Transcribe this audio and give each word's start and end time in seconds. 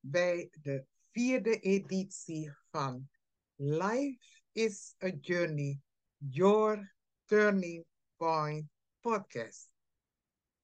bij 0.00 0.48
de 0.60 0.84
vierde 1.10 1.58
editie 1.60 2.52
van 2.70 3.08
Life 3.54 4.40
is 4.52 4.94
a 5.04 5.08
Journey, 5.20 5.80
Your 6.16 6.94
Turning 7.24 7.84
Point 8.16 8.68
podcast. 9.00 9.68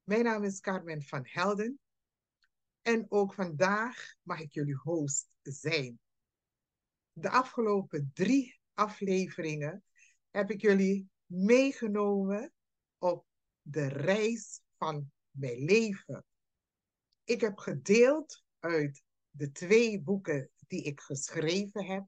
Mijn 0.04 0.24
naam 0.24 0.44
is 0.44 0.60
Carmen 0.60 1.02
van 1.02 1.20
Helden 1.24 1.78
en 2.82 3.06
ook 3.08 3.34
vandaag 3.34 4.14
mag 4.22 4.40
ik 4.40 4.52
jullie 4.52 4.76
host 4.76 5.36
zijn. 5.42 6.00
De 7.12 7.30
afgelopen 7.30 8.10
drie 8.14 8.60
afleveringen 8.74 9.84
heb 10.30 10.50
ik 10.50 10.60
jullie 10.60 11.10
meegenomen 11.26 12.52
op 12.98 13.26
de 13.62 13.86
reis 13.86 14.60
van 14.76 15.12
mijn 15.30 15.64
leven. 15.64 16.24
Ik 17.24 17.40
heb 17.40 17.58
gedeeld 17.58 18.42
uit 18.62 19.02
de 19.30 19.52
twee 19.52 20.00
boeken 20.00 20.50
die 20.66 20.82
ik 20.82 21.00
geschreven 21.00 21.84
heb, 21.84 22.06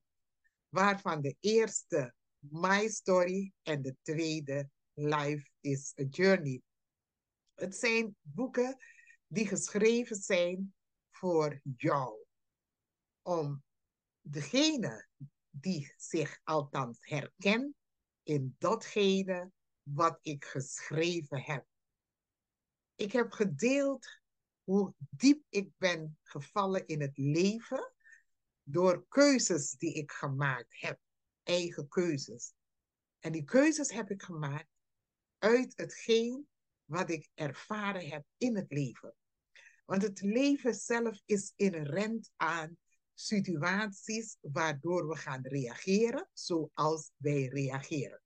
waarvan 0.69 1.21
de 1.21 1.37
eerste 1.41 2.15
My 2.39 2.89
Story 2.89 3.53
en 3.63 3.83
de 3.83 3.97
tweede 4.03 4.69
Life 4.93 5.51
is 5.61 5.93
a 6.01 6.03
Journey. 6.03 6.63
Het 7.55 7.77
zijn 7.77 8.17
boeken 8.21 8.77
die 9.27 9.47
geschreven 9.47 10.17
zijn 10.17 10.75
voor 11.11 11.61
jou. 11.77 12.25
Om 13.23 13.63
degene 14.21 15.09
die 15.51 15.93
zich 15.97 16.41
althans 16.45 16.99
herkent 17.01 17.75
in 18.23 18.57
datgene 18.59 19.51
wat 19.83 20.19
ik 20.23 20.45
geschreven 20.45 21.43
heb. 21.43 21.67
Ik 22.95 23.13
heb 23.13 23.33
gedeeld 23.33 24.07
hoe 24.65 24.95
diep 24.99 25.45
ik 25.49 25.71
ben 25.79 26.19
gevallen 26.23 26.87
in 26.87 27.01
het 27.01 27.19
leven 27.19 27.93
door 28.63 29.07
keuzes 29.09 29.71
die 29.71 29.95
ik 29.95 30.13
gemaakt 30.13 30.81
heb, 30.81 30.99
eigen 31.43 31.89
keuzes. 31.89 32.53
En 33.19 33.33
die 33.33 33.45
keuzes 33.45 33.93
heb 33.93 34.11
ik 34.11 34.23
gemaakt 34.23 34.69
uit 35.39 35.73
hetgeen 35.77 36.49
wat 36.85 37.11
ik 37.11 37.29
ervaren 37.35 38.09
heb 38.09 38.25
in 38.37 38.57
het 38.57 38.73
leven. 38.73 39.15
Want 39.85 40.03
het 40.03 40.21
leven 40.21 40.75
zelf 40.75 41.21
is 41.25 41.53
inherent 41.57 42.31
aan 42.37 42.77
situaties 43.15 44.37
waardoor 44.41 45.09
we 45.09 45.17
gaan 45.17 45.47
reageren 45.47 46.29
zoals 46.33 47.11
wij 47.17 47.47
reageren. 47.47 48.23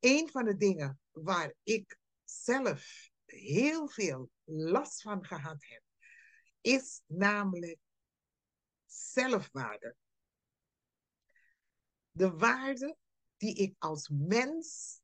Een 0.00 0.28
van 0.30 0.44
de 0.44 0.56
dingen 0.56 1.00
waar 1.10 1.54
ik 1.62 1.98
zelf 2.24 3.12
heel 3.34 3.88
veel 3.88 4.30
last 4.44 5.02
van 5.02 5.24
gehad 5.24 5.64
heb, 5.64 5.82
is 6.60 7.02
namelijk 7.06 7.78
zelfwaarde. 8.86 9.96
De 12.10 12.30
waarde 12.30 12.96
die 13.36 13.54
ik 13.54 13.74
als 13.78 14.08
mens 14.08 15.00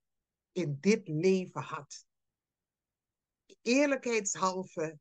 in 0.53 0.78
dit 0.81 1.08
leven 1.08 1.62
had. 1.62 2.06
Eerlijkheidshalve 3.62 4.98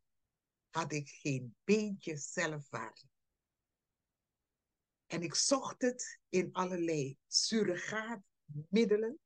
had 0.70 0.92
ik 0.92 1.10
geen 1.10 1.56
beetje 1.64 2.18
zelfwaarde. 2.18 3.08
En 5.06 5.22
ik 5.22 5.36
zocht 5.36 5.82
het 5.82 6.20
in 6.30 6.52
allerlei 6.52 7.18
surrogaatmiddelen. 7.28 9.20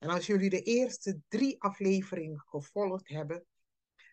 En 0.00 0.08
als 0.08 0.26
jullie 0.26 0.50
de 0.50 0.62
eerste 0.62 1.20
drie 1.28 1.62
afleveringen 1.62 2.40
gevolgd 2.40 3.08
hebben, 3.08 3.46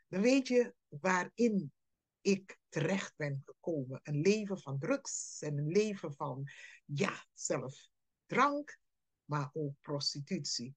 dan 0.08 0.22
weet 0.22 0.48
je 0.48 0.74
waarin 0.88 1.74
ik 2.22 2.60
terecht 2.70 3.16
ben 3.16 3.42
gekomen. 3.46 4.00
Een 4.04 4.22
leven 4.22 4.60
van 4.60 4.80
drugs 4.80 5.42
en 5.42 5.58
een 5.58 5.68
leven 5.68 6.14
van, 6.14 6.50
ja, 6.86 7.26
zelf 7.34 7.90
drank, 8.26 8.78
maar 9.26 9.50
ook 9.54 9.74
prostitutie. 9.82 10.76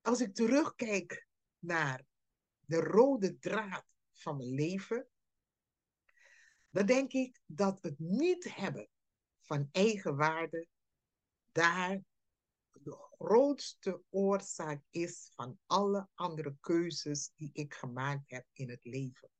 Als 0.00 0.20
ik 0.20 0.34
terugkijk 0.34 1.26
naar 1.58 2.04
de 2.60 2.76
rode 2.76 3.38
draad 3.38 3.86
van 4.12 4.36
mijn 4.36 4.54
leven, 4.54 5.08
dan 6.70 6.86
denk 6.86 7.12
ik 7.12 7.40
dat 7.46 7.82
het 7.82 7.98
niet 7.98 8.54
hebben 8.54 8.88
van 9.40 9.68
eigenwaarde 9.72 10.66
daar 11.52 12.00
de 12.82 13.08
grootste 13.18 14.02
oorzaak 14.08 14.82
is 14.90 15.30
van 15.34 15.58
alle 15.66 16.08
andere 16.14 16.56
keuzes 16.60 17.32
die 17.36 17.50
ik 17.52 17.74
gemaakt 17.74 18.30
heb 18.30 18.46
in 18.52 18.70
het 18.70 18.84
leven. 18.84 19.30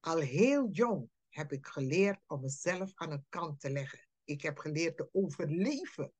Al 0.00 0.18
heel 0.18 0.68
jong 0.70 1.10
heb 1.28 1.52
ik 1.52 1.66
geleerd 1.66 2.20
om 2.26 2.40
mezelf 2.40 2.92
aan 2.94 3.10
de 3.10 3.22
kant 3.28 3.60
te 3.60 3.70
leggen. 3.70 4.08
Ik 4.24 4.42
heb 4.42 4.58
geleerd 4.58 4.96
te 4.96 5.08
overleven. 5.12 6.12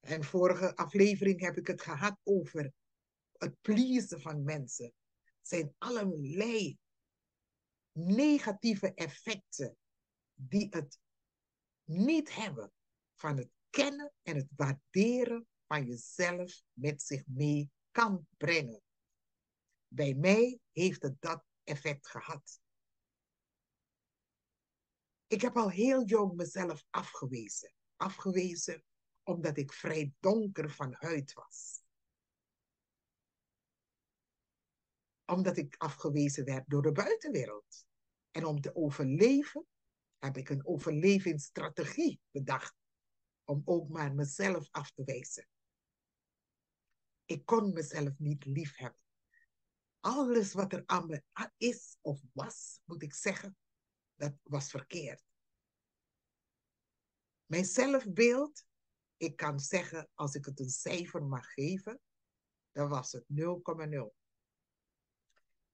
En 0.00 0.24
vorige 0.24 0.76
aflevering 0.76 1.40
heb 1.40 1.56
ik 1.56 1.66
het 1.66 1.82
gehad 1.82 2.18
over 2.22 2.72
het 3.32 3.60
pleasen 3.60 4.20
van 4.20 4.44
mensen. 4.44 4.92
Het 5.22 5.48
zijn 5.48 5.74
allerlei 5.78 6.78
negatieve 7.92 8.94
effecten 8.94 9.76
die 10.34 10.66
het 10.70 10.98
niet 11.84 12.34
hebben 12.34 12.72
van 13.14 13.36
het 13.36 13.50
kennen 13.70 14.12
en 14.22 14.36
het 14.36 14.48
waarderen 14.56 15.46
van 15.66 15.86
jezelf 15.86 16.62
met 16.72 17.02
zich 17.02 17.26
mee 17.26 17.70
kan 17.90 18.26
brengen. 18.36 18.82
Bij 19.88 20.14
mij 20.14 20.58
heeft 20.72 21.02
het 21.02 21.20
dat 21.20 21.44
effect 21.64 22.08
gehad. 22.08 22.60
Ik 25.26 25.40
heb 25.40 25.56
al 25.56 25.70
heel 25.70 26.04
jong 26.04 26.34
mezelf 26.36 26.84
afgewezen. 26.90 27.72
Afgewezen 27.96 28.84
omdat 29.22 29.56
ik 29.56 29.72
vrij 29.72 30.12
donker 30.20 30.70
van 30.70 30.94
huid 30.98 31.32
was. 31.32 31.82
Omdat 35.24 35.56
ik 35.56 35.74
afgewezen 35.78 36.44
werd 36.44 36.68
door 36.68 36.82
de 36.82 36.92
buitenwereld. 36.92 37.86
En 38.30 38.44
om 38.44 38.60
te 38.60 38.74
overleven 38.74 39.66
heb 40.24 40.36
ik 40.36 40.48
een 40.48 40.66
overlevingsstrategie 40.66 42.20
bedacht 42.30 42.74
om 43.44 43.62
ook 43.64 43.88
maar 43.88 44.14
mezelf 44.14 44.68
af 44.70 44.90
te 44.90 45.04
wijzen. 45.04 45.48
Ik 47.24 47.46
kon 47.46 47.72
mezelf 47.72 48.18
niet 48.18 48.44
lief 48.44 48.76
hebben. 48.76 49.02
Alles 50.00 50.52
wat 50.52 50.72
er 50.72 50.82
aan 50.86 51.06
me 51.06 51.22
is 51.56 51.96
of 52.00 52.20
was, 52.32 52.80
moet 52.84 53.02
ik 53.02 53.14
zeggen, 53.14 53.56
dat 54.14 54.34
was 54.42 54.70
verkeerd. 54.70 55.24
Mijn 57.46 57.64
zelfbeeld, 57.64 58.64
ik 59.16 59.36
kan 59.36 59.60
zeggen, 59.60 60.10
als 60.14 60.34
ik 60.34 60.44
het 60.44 60.60
een 60.60 60.70
cijfer 60.70 61.24
mag 61.24 61.52
geven, 61.52 62.00
dan 62.72 62.88
was 62.88 63.12
het 63.12 63.24
0,0. 63.28 64.14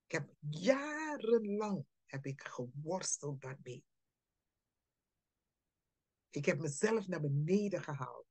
Ik 0.07 0.13
heb 0.13 0.35
jarenlang 0.39 1.87
heb 2.05 2.27
ik 2.27 2.43
geworsteld 2.43 3.41
daarmee. 3.41 3.85
Ik 6.31 6.45
heb 6.45 6.59
mezelf 6.59 7.07
naar 7.07 7.21
beneden 7.21 7.83
gehaald. 7.83 8.27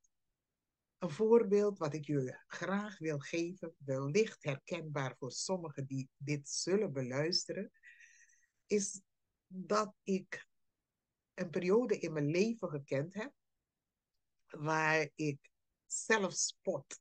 Een 0.97 1.09
voorbeeld 1.09 1.77
wat 1.77 1.93
ik 1.93 2.05
jullie 2.05 2.43
graag 2.47 2.97
wil 2.97 3.19
geven, 3.19 3.75
wellicht 3.77 4.43
herkenbaar 4.43 5.15
voor 5.17 5.31
sommigen 5.31 5.85
die 5.85 6.09
dit 6.17 6.49
zullen 6.49 6.93
beluisteren, 6.93 7.71
is 8.65 9.01
dat 9.47 9.95
ik 10.03 10.47
een 11.34 11.49
periode 11.49 11.99
in 11.99 12.13
mijn 12.13 12.29
leven 12.29 12.69
gekend 12.69 13.13
heb 13.13 13.34
waar 14.47 15.09
ik 15.16 15.52
zelfspot 15.85 16.99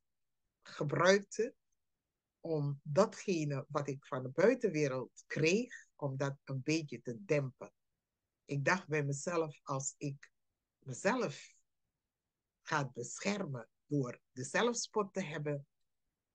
gebruikte 0.61 1.55
om 2.39 2.79
datgene 2.83 3.65
wat 3.67 3.87
ik 3.87 4.05
van 4.05 4.23
de 4.23 4.29
buitenwereld 4.29 5.23
kreeg, 5.27 5.87
om 5.95 6.17
dat 6.17 6.37
een 6.43 6.61
beetje 6.63 7.01
te 7.01 7.25
dempen. 7.25 7.73
Ik 8.45 8.65
dacht 8.65 8.87
bij 8.87 9.03
mezelf, 9.03 9.59
als 9.63 9.93
ik 9.97 10.31
mezelf 10.89 11.55
gaat 12.61 12.93
beschermen 12.93 13.69
door 13.85 14.19
de 14.31 14.43
zelfspot 14.43 15.13
te 15.13 15.23
hebben, 15.23 15.67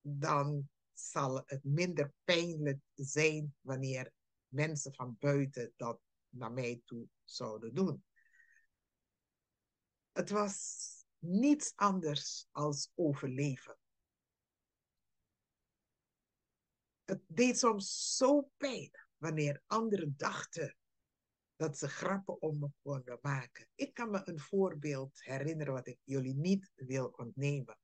dan 0.00 0.68
zal 0.92 1.42
het 1.46 1.64
minder 1.64 2.12
pijnlijk 2.24 2.78
zijn 2.94 3.54
wanneer 3.60 4.12
mensen 4.48 4.94
van 4.94 5.16
buiten 5.18 5.72
dat 5.76 6.00
naar 6.28 6.52
mij 6.52 6.82
toe 6.84 7.08
zouden 7.24 7.74
doen. 7.74 8.04
Het 10.12 10.30
was 10.30 10.88
niets 11.18 11.72
anders 11.74 12.46
als 12.50 12.90
overleven. 12.94 13.78
Het 17.04 17.20
deed 17.26 17.58
soms 17.58 18.16
zo 18.16 18.50
pijn 18.56 18.90
wanneer 19.16 19.62
anderen 19.66 20.14
dachten 20.16 20.76
dat 21.56 21.78
ze 21.78 21.88
grappen 21.88 22.40
om 22.42 22.58
me 22.58 22.68
konden 22.82 23.18
maken. 23.22 23.68
Ik 23.74 23.94
kan 23.94 24.10
me 24.10 24.20
een 24.24 24.40
voorbeeld 24.40 25.22
herinneren 25.22 25.72
wat 25.72 25.86
ik 25.86 25.98
jullie 26.04 26.34
niet 26.34 26.72
wil 26.74 27.06
ontnemen. 27.16 27.78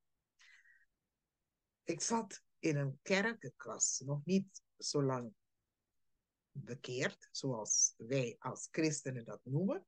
Ik 1.85 2.01
zat 2.01 2.43
in 2.59 2.77
een 2.77 2.99
kerk. 3.03 3.43
Ik 3.43 3.63
was 3.63 4.03
nog 4.05 4.25
niet 4.25 4.63
zo 4.79 5.03
lang 5.03 5.35
bekeerd, 6.53 7.29
zoals 7.31 7.95
wij 7.97 8.37
als 8.39 8.69
christenen 8.71 9.25
dat 9.25 9.41
noemen. 9.45 9.87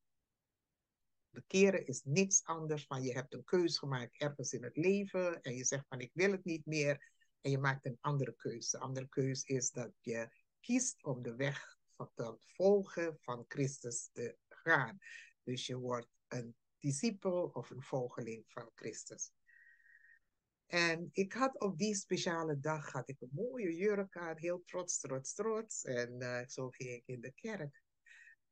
Bekeren 1.30 1.86
is 1.86 2.02
niks 2.04 2.44
anders 2.44 2.86
van 2.86 3.02
je 3.02 3.12
hebt 3.12 3.34
een 3.34 3.44
keuze 3.44 3.78
gemaakt 3.78 4.20
ergens 4.20 4.52
in 4.52 4.64
het 4.64 4.76
leven 4.76 5.42
en 5.42 5.54
je 5.54 5.64
zegt 5.64 5.84
van 5.88 6.00
ik 6.00 6.10
wil 6.14 6.30
het 6.30 6.44
niet 6.44 6.66
meer 6.66 7.10
en 7.40 7.50
je 7.50 7.58
maakt 7.58 7.84
een 7.84 7.98
andere 8.00 8.34
keuze. 8.36 8.76
De 8.76 8.82
andere 8.82 9.08
keuze 9.08 9.46
is 9.46 9.70
dat 9.70 9.92
je 10.00 10.28
kiest 10.60 11.04
om 11.04 11.22
de 11.22 11.34
weg 11.34 11.80
te 12.14 12.34
volgen 12.38 13.18
van 13.20 13.44
Christus 13.48 14.08
te 14.12 14.36
gaan. 14.48 14.98
Dus 15.42 15.66
je 15.66 15.76
wordt 15.76 16.08
een 16.28 16.56
discipel 16.78 17.50
of 17.52 17.70
een 17.70 17.82
volgeling 17.82 18.44
van 18.48 18.70
Christus. 18.74 19.32
En 20.66 21.08
ik 21.12 21.32
had 21.32 21.60
op 21.60 21.78
die 21.78 21.94
speciale 21.94 22.60
dag 22.60 22.92
had 22.92 23.08
ik 23.08 23.20
een 23.20 23.30
mooie 23.32 23.74
jurk 23.74 24.16
aan, 24.16 24.38
heel 24.38 24.62
trots, 24.64 24.98
trots, 24.98 25.34
trots. 25.34 25.84
En 25.84 26.22
uh, 26.22 26.46
zo 26.46 26.70
ging 26.70 26.90
ik 26.90 27.02
in 27.06 27.20
de 27.20 27.32
kerk. 27.32 27.82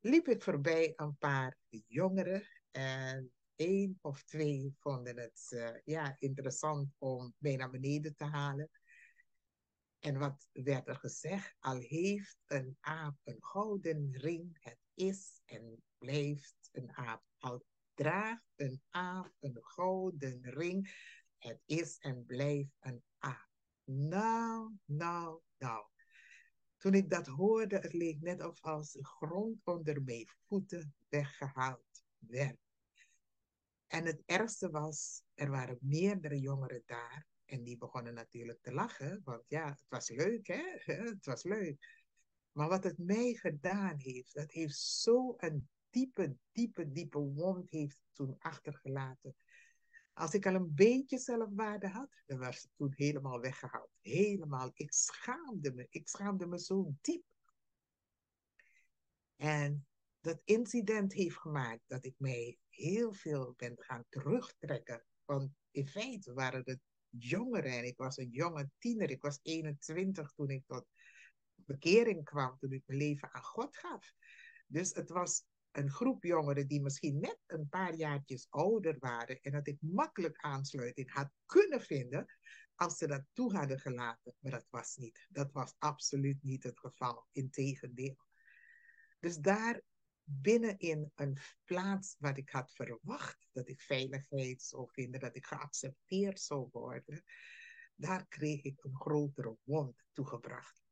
Liep 0.01 0.29
ik 0.29 0.43
voorbij 0.43 0.93
een 0.97 1.17
paar 1.17 1.59
jongeren 1.87 2.43
en 2.71 3.33
één 3.57 3.99
of 4.01 4.25
twee 4.25 4.75
vonden 4.79 5.19
het 5.19 5.47
uh, 5.51 5.71
ja, 5.85 6.17
interessant 6.19 6.95
om 6.99 7.35
mij 7.39 7.57
naar 7.57 7.71
beneden 7.71 8.15
te 8.17 8.25
halen. 8.25 8.71
En 10.01 10.19
wat 10.19 10.49
werd 10.53 10.89
er 10.89 10.97
gezegd? 10.97 11.57
Al 11.59 11.79
heeft 11.79 12.37
een 12.47 12.77
aap 12.81 13.17
een 13.25 13.39
gouden 13.41 14.13
ring, 14.13 14.57
het 14.61 14.79
is 14.95 15.41
en 15.45 15.83
blijft 15.99 16.69
een 16.73 16.97
aap. 16.97 17.23
Al 17.39 17.65
draagt 17.95 18.53
een 18.57 18.83
aap 18.91 19.33
een 19.41 19.59
gouden 19.63 20.41
ring, 20.43 20.91
het 21.39 21.61
is 21.67 21.99
en 21.99 22.25
blijft 22.27 22.77
een 22.81 23.03
aap. 23.19 23.49
Nou, 23.85 24.77
nou, 24.85 25.41
nou. 25.59 25.87
Toen 26.77 26.95
ik 26.95 27.11
dat 27.11 27.27
hoorde, 27.27 27.79
het 27.79 27.93
leek 27.93 28.21
net 28.21 28.45
of 28.45 28.61
als 28.61 28.93
de 28.93 29.05
grond 29.05 29.61
onder 29.65 30.03
mijn 30.03 30.29
voeten 30.47 30.95
weggehaald 31.09 32.05
werd. 32.19 32.59
En 33.87 34.05
het 34.05 34.23
ergste 34.27 34.71
was, 34.71 35.23
er 35.35 35.51
waren 35.51 35.79
meerdere 35.81 36.39
jongeren 36.39 36.83
daar. 36.87 37.30
En 37.51 37.63
die 37.63 37.79
begonnen 37.79 38.15
natuurlijk 38.15 38.63
te 38.63 38.73
lachen, 38.73 39.21
want 39.25 39.45
ja, 39.49 39.69
het 39.69 39.85
was 39.89 40.09
leuk, 40.09 40.47
hè? 40.47 40.63
Het 41.11 41.27
was 41.27 41.43
leuk. 41.43 42.07
Maar 42.53 42.69
wat 42.69 42.85
het 42.85 42.99
mij 42.99 43.35
gedaan 43.35 43.99
heeft, 43.99 44.35
dat 44.35 44.51
heeft 44.51 44.77
zo'n 44.77 45.69
diepe, 45.91 46.37
diepe, 46.53 46.93
diepe 46.93 47.19
wond 47.19 47.71
heeft 47.71 48.01
toen 48.13 48.37
achtergelaten. 48.39 49.35
Als 50.13 50.35
ik 50.35 50.47
al 50.47 50.55
een 50.55 50.75
beetje 50.75 51.19
zelfwaarde 51.19 51.89
had, 51.89 52.23
dan 52.27 52.39
was 52.39 52.63
het 52.63 52.71
toen 52.77 52.93
helemaal 52.97 53.41
weggehaald. 53.41 53.91
Helemaal. 54.01 54.71
Ik 54.75 54.93
schaamde 54.93 55.73
me. 55.73 55.87
Ik 55.91 56.09
schaamde 56.09 56.47
me 56.47 56.61
zo 56.61 56.95
diep. 57.01 57.25
En 59.37 59.87
dat 60.21 60.41
incident 60.45 61.13
heeft 61.13 61.37
gemaakt 61.37 61.83
dat 61.87 62.05
ik 62.05 62.15
mij 62.17 62.59
heel 62.69 63.13
veel 63.13 63.55
ben 63.57 63.75
gaan 63.77 64.05
terugtrekken. 64.09 65.05
Want 65.25 65.51
in 65.71 65.89
feite 65.89 66.33
waren 66.33 66.63
het 66.65 66.81
jongeren 67.11 67.73
en 67.73 67.85
ik 67.85 67.97
was 67.97 68.17
een 68.17 68.31
jonge 68.31 68.71
tiener. 68.79 69.11
Ik 69.11 69.23
was 69.23 69.39
21 69.43 70.33
toen 70.33 70.51
ik 70.51 70.63
tot 70.67 70.87
bekering 71.55 72.25
kwam, 72.25 72.59
toen 72.59 72.73
ik 72.73 72.83
mijn 72.87 72.99
leven 72.99 73.33
aan 73.33 73.43
God 73.43 73.77
gaf. 73.77 74.13
Dus 74.67 74.95
het 74.95 75.11
was 75.11 75.45
een 75.71 75.91
groep 75.91 76.25
jongeren 76.25 76.69
die 76.69 76.83
misschien 76.83 77.21
net 77.21 77.39
een 77.47 77.69
paar 77.69 77.95
jaartjes 77.95 78.47
ouder 78.51 78.97
waren 78.99 79.41
en 79.41 79.53
dat 79.53 79.67
ik 79.67 79.77
makkelijk 79.81 80.37
aansluiting 80.37 81.13
had 81.13 81.31
kunnen 81.47 81.81
vinden 81.81 82.27
als 82.75 82.97
ze 82.97 83.07
dat 83.07 83.25
toe 83.33 83.57
hadden 83.57 83.81
gelaten. 83.81 84.35
Maar 84.39 84.53
dat 84.53 84.67
was 84.71 84.97
niet. 84.97 85.27
Dat 85.29 85.53
was 85.53 85.75
absoluut 85.79 86.43
niet 86.43 86.63
het 86.63 86.79
geval. 86.79 87.27
Integendeel. 87.33 88.17
Dus 89.19 89.37
daar 89.37 89.83
binnenin 90.33 91.13
een 91.15 91.39
plaats 91.65 92.17
waar 92.19 92.39
ik 92.39 92.51
had 92.51 92.73
verwacht 92.73 93.49
dat 93.53 93.69
ik 93.69 93.81
veiligheid 93.81 94.63
zou 94.63 94.89
vinden, 94.93 95.21
dat 95.21 95.37
ik 95.37 95.47
geaccepteerd 95.47 96.41
zou 96.41 96.69
worden, 96.71 97.25
daar 97.95 98.27
kreeg 98.27 98.63
ik 98.63 98.85
een 98.85 98.97
grotere 98.97 99.57
wond 99.63 100.05
toegebracht. 100.13 100.83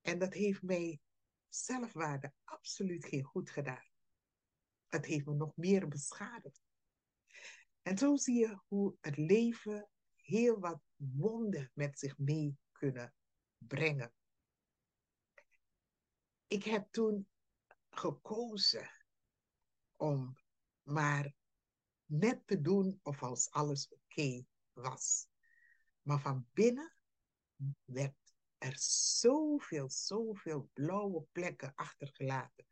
En 0.00 0.18
dat 0.18 0.34
heeft 0.34 0.62
mij 0.62 1.00
zelfwaarde 1.48 2.32
absoluut 2.44 3.04
geen 3.04 3.24
goed 3.24 3.50
gedaan. 3.50 3.88
Het 4.88 5.06
heeft 5.06 5.26
me 5.26 5.34
nog 5.34 5.56
meer 5.56 5.88
beschadigd. 5.88 6.60
En 7.82 7.98
zo 7.98 8.16
zie 8.16 8.38
je 8.38 8.58
hoe 8.66 8.96
het 9.00 9.16
leven 9.16 9.88
heel 10.14 10.58
wat 10.58 10.80
wonden 10.96 11.70
met 11.74 11.98
zich 11.98 12.18
mee 12.18 12.56
kunnen 12.72 13.14
brengen. 13.58 14.12
Ik 16.46 16.64
heb 16.64 16.86
toen 16.90 17.28
gekozen 17.98 18.90
om 19.96 20.38
maar 20.82 21.34
net 22.04 22.46
te 22.46 22.60
doen 22.60 23.00
of 23.02 23.22
als 23.22 23.50
alles 23.50 23.88
oké 23.88 24.44
was. 24.72 25.28
Maar 26.02 26.20
van 26.20 26.46
binnen 26.52 26.94
werd 27.84 28.34
er 28.58 28.78
zoveel, 29.18 29.90
zoveel 29.90 30.70
blauwe 30.72 31.26
plekken 31.32 31.74
achtergelaten 31.74 32.66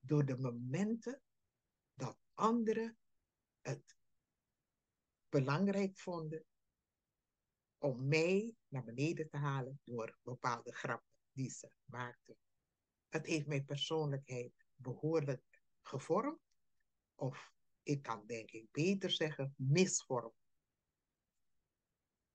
door 0.00 0.24
de 0.24 0.38
momenten 0.38 1.22
dat 1.94 2.18
anderen 2.34 2.98
het 3.60 3.96
belangrijk 5.28 5.98
vonden 5.98 6.44
om 7.78 8.08
mij 8.08 8.56
naar 8.68 8.84
beneden 8.84 9.28
te 9.28 9.36
halen 9.36 9.80
door 9.84 10.18
bepaalde 10.22 10.72
grappen 10.74 11.16
die 11.32 11.50
ze 11.50 11.70
maakten. 11.84 12.36
Het 13.12 13.26
heeft 13.26 13.46
mijn 13.46 13.64
persoonlijkheid 13.64 14.52
behoorlijk 14.74 15.42
gevormd, 15.82 16.40
of 17.14 17.52
ik 17.82 18.02
kan 18.02 18.26
denk 18.26 18.50
ik 18.50 18.70
beter 18.70 19.10
zeggen 19.10 19.54
misvormd. 19.56 20.34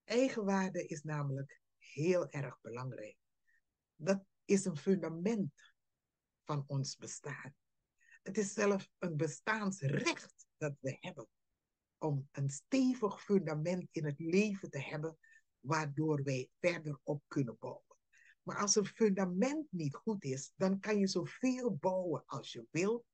Eigenwaarde 0.04 0.86
is 0.86 1.04
namelijk 1.04 1.62
heel 1.78 2.30
erg 2.30 2.62
belangrijk. 2.62 3.18
Dat 3.96 4.24
is 4.46 4.66
een 4.66 4.78
fundament 4.78 5.74
van 6.44 6.64
ons 6.68 6.96
bestaan. 6.96 7.56
Het 8.24 8.38
is 8.38 8.54
zelfs 8.54 8.90
een 8.98 9.18
bestaansrecht 9.18 10.48
dat 10.58 10.76
we 10.80 10.98
hebben 11.00 11.28
om 11.98 12.28
een 12.32 12.50
stevig 12.50 13.24
fundament 13.24 13.88
in 13.92 14.06
het 14.06 14.20
leven 14.20 14.70
te 14.70 14.80
hebben 14.82 15.18
waardoor 15.60 16.24
wij 16.24 16.50
verder 16.60 17.00
op 17.04 17.24
kunnen 17.28 17.58
bouwen. 17.60 17.87
Maar 18.48 18.58
als 18.58 18.76
een 18.76 18.86
fundament 18.86 19.72
niet 19.72 19.96
goed 19.96 20.24
is, 20.24 20.52
dan 20.56 20.80
kan 20.80 21.00
je 21.00 21.08
zoveel 21.08 21.76
bouwen 21.76 22.24
als 22.26 22.52
je 22.52 22.68
wilt. 22.72 23.06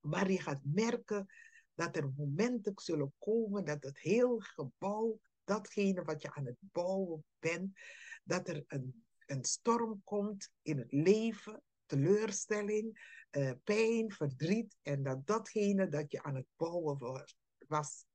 Maar 0.00 0.30
je 0.30 0.40
gaat 0.40 0.60
merken 0.62 1.26
dat 1.74 1.96
er 1.96 2.12
momenten 2.16 2.72
zullen 2.76 3.12
komen 3.18 3.64
dat 3.64 3.82
het 3.82 3.98
heel 3.98 4.38
gebouw, 4.40 5.20
datgene 5.44 6.04
wat 6.04 6.22
je 6.22 6.34
aan 6.34 6.46
het 6.46 6.56
bouwen 6.58 7.24
bent, 7.38 7.78
dat 8.24 8.48
er 8.48 8.64
een, 8.66 9.04
een 9.26 9.44
storm 9.44 10.00
komt 10.04 10.50
in 10.62 10.78
het 10.78 10.92
leven, 10.92 11.62
teleurstelling, 11.86 13.16
uh, 13.30 13.52
pijn, 13.64 14.12
verdriet. 14.12 14.76
En 14.82 15.02
dat 15.02 15.26
datgene 15.26 15.88
dat 15.88 16.10
je 16.10 16.22
aan 16.22 16.34
het 16.34 16.48
bouwen 16.56 17.26
was, 17.66 18.06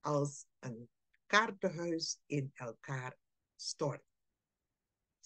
als 0.00 0.46
een 0.58 0.88
kaartenhuis 1.26 2.18
in 2.26 2.50
elkaar 2.54 3.16
stort. 3.56 4.15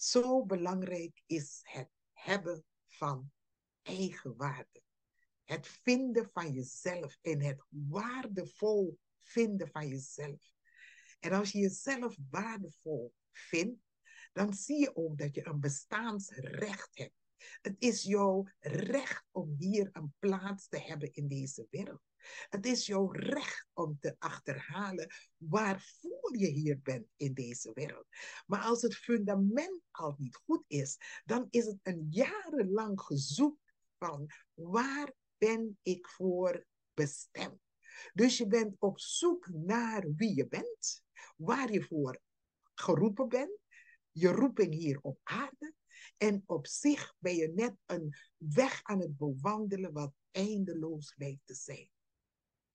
Zo 0.01 0.45
belangrijk 0.45 1.21
is 1.25 1.59
het 1.63 1.89
hebben 2.11 2.65
van 2.87 3.31
eigenwaarde. 3.81 4.81
Het 5.43 5.67
vinden 5.67 6.29
van 6.31 6.51
jezelf 6.51 7.17
en 7.21 7.41
het 7.41 7.63
waardevol 7.69 8.99
vinden 9.19 9.67
van 9.67 9.87
jezelf. 9.87 10.53
En 11.19 11.31
als 11.31 11.51
je 11.51 11.59
jezelf 11.59 12.15
waardevol 12.29 13.13
vindt, 13.31 13.81
dan 14.33 14.53
zie 14.53 14.79
je 14.79 14.95
ook 14.95 15.17
dat 15.17 15.35
je 15.35 15.45
een 15.47 15.59
bestaansrecht 15.59 16.89
hebt. 16.97 17.20
Het 17.61 17.75
is 17.79 18.03
jouw 18.03 18.47
recht 18.59 19.25
om 19.31 19.55
hier 19.57 19.89
een 19.91 20.13
plaats 20.19 20.67
te 20.67 20.79
hebben 20.79 21.13
in 21.13 21.27
deze 21.27 21.67
wereld. 21.69 22.01
Het 22.49 22.65
is 22.65 22.85
jouw 22.85 23.11
recht 23.11 23.67
om 23.73 23.97
te 23.99 24.15
achterhalen 24.19 25.13
waarvoor 25.37 26.37
je 26.37 26.47
hier 26.47 26.79
bent 26.81 27.07
in 27.15 27.33
deze 27.33 27.71
wereld. 27.73 28.05
Maar 28.45 28.61
als 28.61 28.81
het 28.81 28.95
fundament 28.95 29.81
al 29.91 30.15
niet 30.17 30.35
goed 30.35 30.63
is, 30.67 30.97
dan 31.25 31.47
is 31.49 31.65
het 31.65 31.79
een 31.83 32.07
jarenlang 32.09 33.01
gezoek 33.01 33.57
van 33.97 34.29
waar 34.53 35.13
ben 35.37 35.77
ik 35.81 36.07
voor 36.07 36.65
bestemd. 36.93 37.59
Dus 38.13 38.37
je 38.37 38.47
bent 38.47 38.75
op 38.79 38.99
zoek 38.99 39.49
naar 39.51 40.13
wie 40.15 40.35
je 40.35 40.47
bent, 40.47 41.03
waar 41.35 41.71
je 41.71 41.83
voor 41.83 42.21
geroepen 42.73 43.27
bent, 43.27 43.59
je 44.11 44.27
roeping 44.27 44.73
hier 44.73 44.99
op 45.01 45.19
aarde. 45.23 45.73
En 46.21 46.43
op 46.45 46.67
zich 46.67 47.15
ben 47.17 47.35
je 47.35 47.47
net 47.47 47.75
een 47.85 48.15
weg 48.37 48.83
aan 48.83 48.99
het 48.99 49.17
bewandelen 49.17 49.93
wat 49.93 50.13
eindeloos 50.31 51.13
lijkt 51.17 51.45
te 51.45 51.53
zijn. 51.53 51.89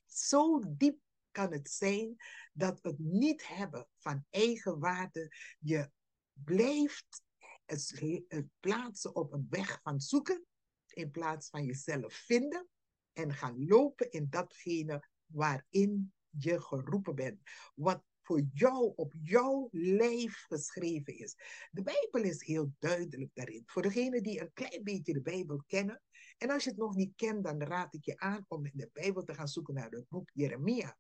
Zo 0.06 0.62
diep 0.76 0.98
kan 1.30 1.52
het 1.52 1.70
zijn 1.70 2.16
dat 2.52 2.78
het 2.82 2.98
niet 2.98 3.46
hebben 3.46 3.88
van 3.96 4.26
eigen 4.30 4.78
waarde 4.78 5.34
je 5.58 5.90
blijft 6.32 7.24
het 7.64 8.46
plaatsen 8.60 9.14
op 9.14 9.32
een 9.32 9.46
weg 9.50 9.80
van 9.82 10.00
zoeken 10.00 10.46
in 10.86 11.10
plaats 11.10 11.48
van 11.48 11.64
jezelf 11.64 12.14
vinden 12.14 12.68
en 13.12 13.34
gaan 13.34 13.66
lopen 13.66 14.10
in 14.10 14.26
datgene 14.30 15.08
waarin 15.26 16.12
je 16.28 16.60
geroepen 16.60 17.14
bent. 17.14 17.40
Wat 17.74 18.04
voor 18.26 18.42
jou 18.52 18.92
op 18.96 19.12
jouw 19.22 19.68
lijf 19.72 20.44
geschreven 20.48 21.18
is. 21.18 21.34
De 21.70 21.82
Bijbel 21.82 22.30
is 22.30 22.42
heel 22.42 22.72
duidelijk 22.78 23.30
daarin. 23.34 23.62
Voor 23.66 23.82
degenen 23.82 24.22
die 24.22 24.40
een 24.40 24.52
klein 24.52 24.84
beetje 24.84 25.12
de 25.12 25.20
Bijbel 25.20 25.62
kennen. 25.66 26.02
En 26.38 26.50
als 26.50 26.64
je 26.64 26.70
het 26.70 26.78
nog 26.78 26.94
niet 26.94 27.14
kent, 27.16 27.44
dan 27.44 27.62
raad 27.62 27.94
ik 27.94 28.04
je 28.04 28.18
aan 28.18 28.44
om 28.48 28.64
in 28.64 28.72
de 28.74 28.90
Bijbel 28.92 29.24
te 29.24 29.34
gaan 29.34 29.48
zoeken 29.48 29.74
naar 29.74 29.90
het 29.90 30.08
boek 30.08 30.30
Jeremia. 30.32 30.96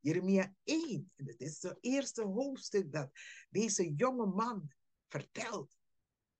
Jeremia 0.00 0.54
1. 0.64 1.12
En 1.16 1.26
het 1.26 1.40
is 1.40 1.62
het 1.62 1.78
eerste 1.80 2.22
hoofdstuk 2.22 2.92
dat 2.92 3.10
deze 3.48 3.94
jonge 3.94 4.26
man 4.26 4.72
vertelt 5.08 5.76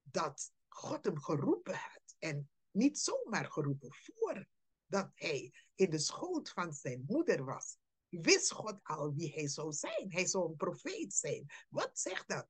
dat 0.02 0.52
God 0.68 1.04
hem 1.04 1.18
geroepen 1.18 1.74
had. 1.74 2.16
En 2.18 2.50
niet 2.70 2.98
zomaar 2.98 3.44
geroepen, 3.44 3.88
voordat 3.92 5.10
hij 5.14 5.52
in 5.74 5.90
de 5.90 5.98
schoot 5.98 6.50
van 6.50 6.72
zijn 6.72 7.04
moeder 7.06 7.44
was 7.44 7.78
wist 8.08 8.52
God 8.52 8.78
al 8.82 9.14
wie 9.14 9.32
hij 9.32 9.48
zou 9.48 9.72
zijn. 9.72 10.06
Hij 10.08 10.26
zou 10.26 10.48
een 10.48 10.56
profeet 10.56 11.14
zijn. 11.14 11.46
Wat 11.68 11.90
zegt 11.92 12.28
dat? 12.28 12.46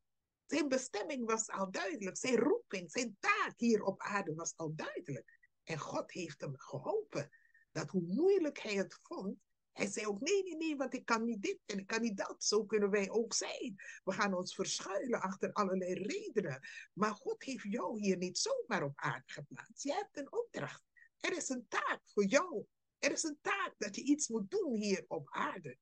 Zijn 0.46 0.68
bestemming 0.68 1.26
was 1.26 1.48
al 1.48 1.70
duidelijk. 1.70 2.16
Zijn 2.16 2.36
roeping, 2.36 2.90
zijn 2.90 3.16
taak 3.20 3.52
hier 3.56 3.82
op 3.82 4.00
aarde 4.00 4.34
was 4.34 4.52
al 4.56 4.74
duidelijk. 4.74 5.38
En 5.62 5.78
God 5.78 6.12
heeft 6.12 6.40
hem 6.40 6.58
geholpen. 6.58 7.30
Dat 7.72 7.90
hoe 7.90 8.02
moeilijk 8.06 8.58
hij 8.58 8.74
het 8.74 8.98
vond, 9.02 9.38
hij 9.76 9.86
zei 9.86 10.06
ook: 10.06 10.20
nee, 10.20 10.42
nee, 10.42 10.56
nee, 10.56 10.76
want 10.76 10.94
ik 10.94 11.04
kan 11.04 11.24
niet 11.24 11.42
dit 11.42 11.58
en 11.66 11.78
ik 11.78 11.86
kan 11.86 12.02
niet 12.02 12.16
dat. 12.16 12.44
Zo 12.44 12.64
kunnen 12.64 12.90
wij 12.90 13.10
ook 13.10 13.34
zijn. 13.34 13.74
We 14.04 14.12
gaan 14.12 14.34
ons 14.34 14.54
verschuilen 14.54 15.20
achter 15.20 15.52
allerlei 15.52 15.94
redenen. 15.94 16.68
Maar 16.92 17.14
God 17.14 17.42
heeft 17.42 17.64
jou 17.68 18.00
hier 18.00 18.16
niet 18.16 18.38
zomaar 18.38 18.82
op 18.82 18.92
aarde 18.94 19.32
geplaatst. 19.32 19.82
Je 19.82 19.92
hebt 19.92 20.16
een 20.16 20.32
opdracht. 20.32 20.84
Er 21.20 21.36
is 21.36 21.48
een 21.48 21.66
taak 21.68 22.00
voor 22.04 22.24
jou 22.24 22.66
er 22.98 23.12
is 23.12 23.22
een 23.22 23.38
taak 23.40 23.74
dat 23.78 23.96
je 23.96 24.02
iets 24.02 24.28
moet 24.28 24.50
doen 24.50 24.74
hier 24.74 25.04
op 25.08 25.28
aarde. 25.30 25.78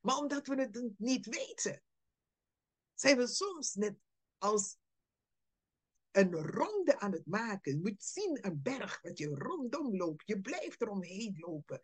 Maar 0.00 0.16
omdat 0.16 0.46
we 0.46 0.54
het 0.60 0.98
niet 0.98 1.26
weten, 1.26 1.82
zijn 2.94 3.16
we 3.16 3.26
soms 3.26 3.74
net 3.74 3.96
als 4.38 4.76
een 6.10 6.34
ronde 6.34 6.98
aan 6.98 7.12
het 7.12 7.26
maken. 7.26 7.72
Je 7.72 7.80
moet 7.80 8.02
zien 8.02 8.46
een 8.46 8.62
berg 8.62 9.02
wat 9.02 9.18
je 9.18 9.28
rondom 9.28 9.96
loopt. 9.96 10.26
Je 10.26 10.40
blijft 10.40 10.82
eromheen 10.82 11.34
lopen. 11.38 11.80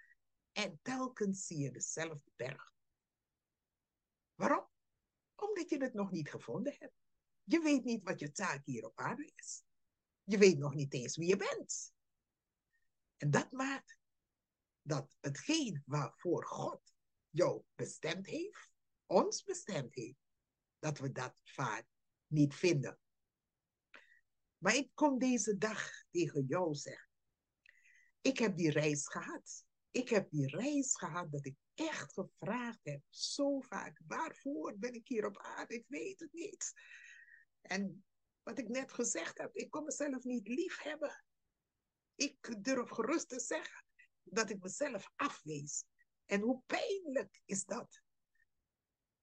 En 0.52 0.78
telkens 0.82 1.46
zie 1.46 1.58
je 1.58 1.70
dezelfde 1.70 2.30
berg. 2.36 2.72
Waarom? 4.34 4.68
Omdat 5.34 5.70
je 5.70 5.82
het 5.82 5.94
nog 5.94 6.10
niet 6.10 6.30
gevonden 6.30 6.74
hebt. 6.78 6.94
Je 7.44 7.60
weet 7.60 7.84
niet 7.84 8.02
wat 8.02 8.20
je 8.20 8.32
taak 8.32 8.64
hier 8.64 8.84
op 8.84 8.98
aarde 8.98 9.32
is. 9.34 9.62
Je 10.24 10.38
weet 10.38 10.58
nog 10.58 10.74
niet 10.74 10.94
eens 10.94 11.16
wie 11.16 11.28
je 11.28 11.36
bent. 11.36 11.92
En 13.20 13.30
dat 13.30 13.52
maakt 13.52 13.98
dat 14.82 15.16
hetgeen 15.20 15.82
waarvoor 15.86 16.46
God 16.46 16.92
jou 17.28 17.62
bestemd 17.74 18.26
heeft, 18.26 18.70
ons 19.06 19.44
bestemd 19.44 19.94
heeft, 19.94 20.20
dat 20.78 20.98
we 20.98 21.12
dat 21.12 21.34
vaak 21.42 21.86
niet 22.26 22.54
vinden. 22.54 22.98
Maar 24.58 24.74
ik 24.74 24.90
kom 24.94 25.18
deze 25.18 25.58
dag 25.58 25.90
tegen 26.10 26.44
jou 26.46 26.74
zeggen. 26.74 27.10
Ik 28.20 28.38
heb 28.38 28.56
die 28.56 28.70
reis 28.70 29.08
gehad. 29.08 29.64
Ik 29.90 30.08
heb 30.08 30.30
die 30.30 30.46
reis 30.46 30.96
gehad 30.96 31.32
dat 31.32 31.46
ik 31.46 31.56
echt 31.74 32.12
gevraagd 32.12 32.80
heb, 32.82 33.02
zo 33.08 33.60
vaak, 33.60 34.00
waarvoor 34.06 34.78
ben 34.78 34.94
ik 34.94 35.08
hier 35.08 35.26
op 35.26 35.38
aarde? 35.38 35.74
Ik 35.74 35.84
weet 35.88 36.20
het 36.20 36.32
niet. 36.32 36.72
En 37.60 38.04
wat 38.42 38.58
ik 38.58 38.68
net 38.68 38.92
gezegd 38.92 39.38
heb, 39.38 39.54
ik 39.54 39.70
kon 39.70 39.84
mezelf 39.84 40.24
niet 40.24 40.48
lief 40.48 40.82
hebben. 40.82 41.24
Ik 42.20 42.64
durf 42.64 42.90
gerust 42.90 43.28
te 43.28 43.40
zeggen 43.40 43.84
dat 44.22 44.50
ik 44.50 44.62
mezelf 44.62 45.10
afwees. 45.16 45.84
En 46.24 46.40
hoe 46.40 46.62
pijnlijk 46.66 47.40
is 47.44 47.64
dat? 47.64 48.02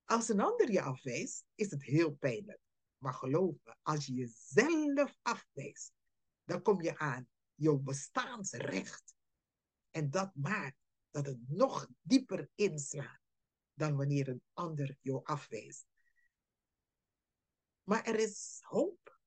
Als 0.05 0.29
een 0.29 0.39
ander 0.39 0.71
je 0.71 0.81
afwijst, 0.81 1.45
is 1.55 1.71
het 1.71 1.83
heel 1.83 2.11
pijnlijk. 2.11 2.59
Maar 2.97 3.13
geloof 3.13 3.55
me, 3.63 3.75
als 3.81 4.05
je 4.05 4.13
jezelf 4.13 5.17
afwijst, 5.21 5.91
dan 6.43 6.61
kom 6.61 6.81
je 6.81 6.97
aan 6.97 7.29
jouw 7.55 7.77
bestaansrecht. 7.77 9.15
En 9.91 10.09
dat 10.09 10.35
maakt 10.35 10.79
dat 11.09 11.25
het 11.25 11.49
nog 11.49 11.87
dieper 12.01 12.49
inslaat 12.55 13.21
dan 13.73 13.95
wanneer 13.95 14.27
een 14.27 14.43
ander 14.53 14.97
jou 15.01 15.21
afwijst. 15.23 15.85
Maar 17.83 18.05
er 18.05 18.19
is 18.19 18.59
hoop. 18.61 19.19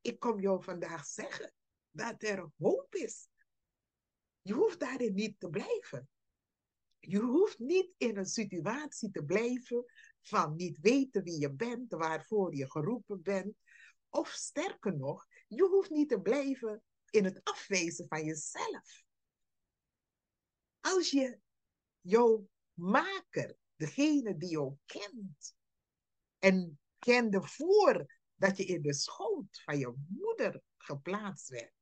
Ik 0.00 0.18
kom 0.18 0.40
jou 0.40 0.62
vandaag 0.62 1.06
zeggen 1.06 1.55
dat 1.96 2.22
er 2.22 2.50
hoop 2.56 2.94
is. 2.94 3.28
Je 4.42 4.52
hoeft 4.52 4.80
daarin 4.80 5.14
niet 5.14 5.40
te 5.40 5.48
blijven. 5.48 6.08
Je 6.98 7.20
hoeft 7.20 7.58
niet 7.58 7.94
in 7.96 8.16
een 8.16 8.26
situatie 8.26 9.10
te 9.10 9.24
blijven 9.24 9.84
van 10.20 10.56
niet 10.56 10.78
weten 10.80 11.22
wie 11.22 11.40
je 11.40 11.52
bent, 11.52 11.92
waarvoor 11.92 12.54
je 12.54 12.70
geroepen 12.70 13.22
bent. 13.22 13.54
Of 14.08 14.28
sterker 14.28 14.96
nog, 14.96 15.26
je 15.48 15.62
hoeft 15.62 15.90
niet 15.90 16.08
te 16.08 16.20
blijven 16.20 16.82
in 17.10 17.24
het 17.24 17.40
afwezen 17.44 18.08
van 18.08 18.24
jezelf. 18.24 19.04
Als 20.80 21.10
je 21.10 21.38
jouw 22.00 22.48
maker, 22.72 23.56
degene 23.76 24.36
die 24.36 24.50
jou 24.50 24.76
kent, 24.84 25.56
en 26.38 26.78
kende 26.98 27.42
voordat 27.42 28.56
je 28.56 28.64
in 28.64 28.82
de 28.82 28.94
schoot 28.94 29.62
van 29.64 29.78
je 29.78 29.94
moeder 30.08 30.62
geplaatst 30.76 31.48
werd, 31.48 31.75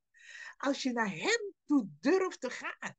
als 0.56 0.82
je 0.82 0.92
naar 0.92 1.10
Hem 1.10 1.54
toe 1.64 1.88
durft 2.00 2.40
te 2.40 2.50
gaan 2.50 2.96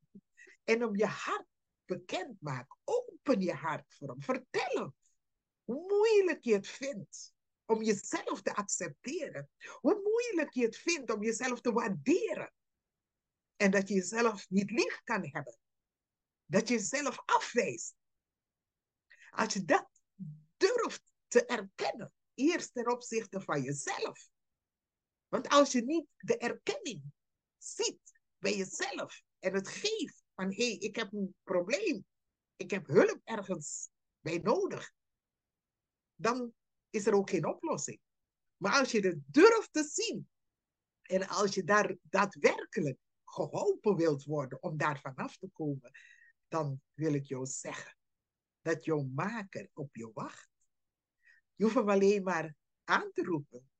en 0.64 0.84
om 0.84 0.96
je 0.96 1.06
hart 1.06 1.46
bekend 1.84 2.40
maakt, 2.40 2.76
open 2.84 3.40
je 3.40 3.52
hart 3.52 3.94
voor 3.94 4.08
Hem. 4.08 4.22
Vertel 4.22 4.74
Hem 4.74 4.94
hoe 5.66 5.86
moeilijk 5.86 6.44
je 6.44 6.52
het 6.52 6.68
vindt 6.68 7.34
om 7.64 7.82
jezelf 7.82 8.42
te 8.42 8.54
accepteren. 8.54 9.50
Hoe 9.80 10.00
moeilijk 10.02 10.54
je 10.54 10.64
het 10.64 10.76
vindt 10.76 11.10
om 11.10 11.22
jezelf 11.22 11.60
te 11.60 11.72
waarderen. 11.72 12.52
En 13.56 13.70
dat 13.70 13.88
je 13.88 13.94
jezelf 13.94 14.48
niet 14.48 14.70
lief 14.70 15.00
kan 15.04 15.28
hebben. 15.30 15.58
Dat 16.44 16.68
je 16.68 16.74
jezelf 16.74 17.22
afwijst. 17.24 17.94
Als 19.30 19.52
je 19.52 19.64
dat 19.64 19.88
durft 20.56 21.02
te 21.26 21.46
erkennen, 21.46 22.12
eerst 22.34 22.72
ten 22.72 22.90
opzichte 22.90 23.40
van 23.40 23.62
jezelf. 23.62 24.28
Want 25.28 25.48
als 25.48 25.72
je 25.72 25.84
niet 25.84 26.06
de 26.16 26.36
erkenning 26.36 27.02
ziet 27.66 28.20
bij 28.38 28.56
jezelf 28.56 29.22
en 29.38 29.54
het 29.54 29.68
geeft 29.68 30.22
van 30.34 30.46
hé, 30.46 30.66
hey, 30.66 30.76
ik 30.76 30.96
heb 30.96 31.12
een 31.12 31.34
probleem, 31.42 32.06
ik 32.56 32.70
heb 32.70 32.86
hulp 32.86 33.20
ergens 33.24 33.88
bij 34.20 34.38
nodig, 34.38 34.92
dan 36.14 36.52
is 36.90 37.06
er 37.06 37.14
ook 37.14 37.30
geen 37.30 37.46
oplossing. 37.46 38.00
Maar 38.56 38.78
als 38.78 38.90
je 38.90 39.06
het 39.06 39.18
durft 39.26 39.72
te 39.72 39.84
zien 39.84 40.28
en 41.02 41.28
als 41.28 41.54
je 41.54 41.64
daar 41.64 41.96
daadwerkelijk 42.02 42.98
geholpen 43.24 43.96
wilt 43.96 44.24
worden 44.24 44.62
om 44.62 44.76
daar 44.76 45.00
vanaf 45.00 45.36
te 45.36 45.48
komen, 45.52 45.90
dan 46.48 46.80
wil 46.94 47.14
ik 47.14 47.24
jou 47.24 47.46
zeggen 47.46 47.96
dat 48.62 48.84
jouw 48.84 49.02
maker 49.02 49.70
op 49.72 49.96
je 49.96 50.10
wacht. 50.12 50.48
Je 51.54 51.64
hoeft 51.64 51.76
hem 51.76 51.88
alleen 51.88 52.22
maar 52.22 52.54
aan 52.84 53.12
te 53.12 53.22
roepen. 53.22 53.70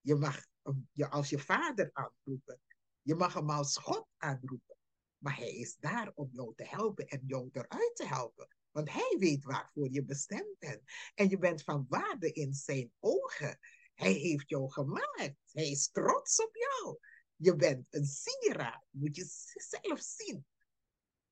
Je 0.00 0.14
mag 0.14 0.46
je 0.92 1.08
als 1.08 1.30
je 1.30 1.38
vader 1.38 1.90
aanroepen. 1.92 2.60
Je 3.02 3.14
mag 3.14 3.34
hem 3.34 3.50
als 3.50 3.76
God 3.76 4.06
aanroepen. 4.16 4.76
Maar 5.18 5.36
hij 5.36 5.52
is 5.52 5.76
daar 5.76 6.12
om 6.14 6.28
jou 6.32 6.54
te 6.54 6.64
helpen 6.64 7.06
en 7.06 7.22
jou 7.26 7.48
eruit 7.52 7.96
te 7.96 8.06
helpen. 8.06 8.48
Want 8.70 8.92
hij 8.92 9.16
weet 9.18 9.44
waarvoor 9.44 9.88
je 9.90 10.04
bestemd 10.04 10.58
bent. 10.58 10.82
En 11.14 11.28
je 11.28 11.38
bent 11.38 11.62
van 11.62 11.86
waarde 11.88 12.32
in 12.32 12.54
zijn 12.54 12.92
ogen. 12.98 13.58
Hij 13.94 14.12
heeft 14.12 14.48
jou 14.48 14.70
gemaakt. 14.70 15.36
Hij 15.52 15.70
is 15.70 15.90
trots 15.90 16.44
op 16.44 16.56
jou. 16.56 16.98
Je 17.36 17.56
bent 17.56 17.86
een 17.90 18.04
sieraad. 18.04 18.84
Moet 18.90 19.16
je 19.16 19.24
zelf 19.54 20.00
zien. 20.00 20.46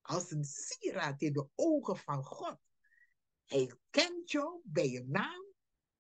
Als 0.01 0.31
een 0.31 0.45
sieraad 0.45 1.23
in 1.23 1.33
de 1.33 1.49
ogen 1.55 1.97
van 1.97 2.25
God. 2.25 2.59
Hij 3.45 3.75
kent 3.91 4.31
jou 4.31 4.61
bij 4.65 4.89
je 4.91 5.05
naam. 5.07 5.47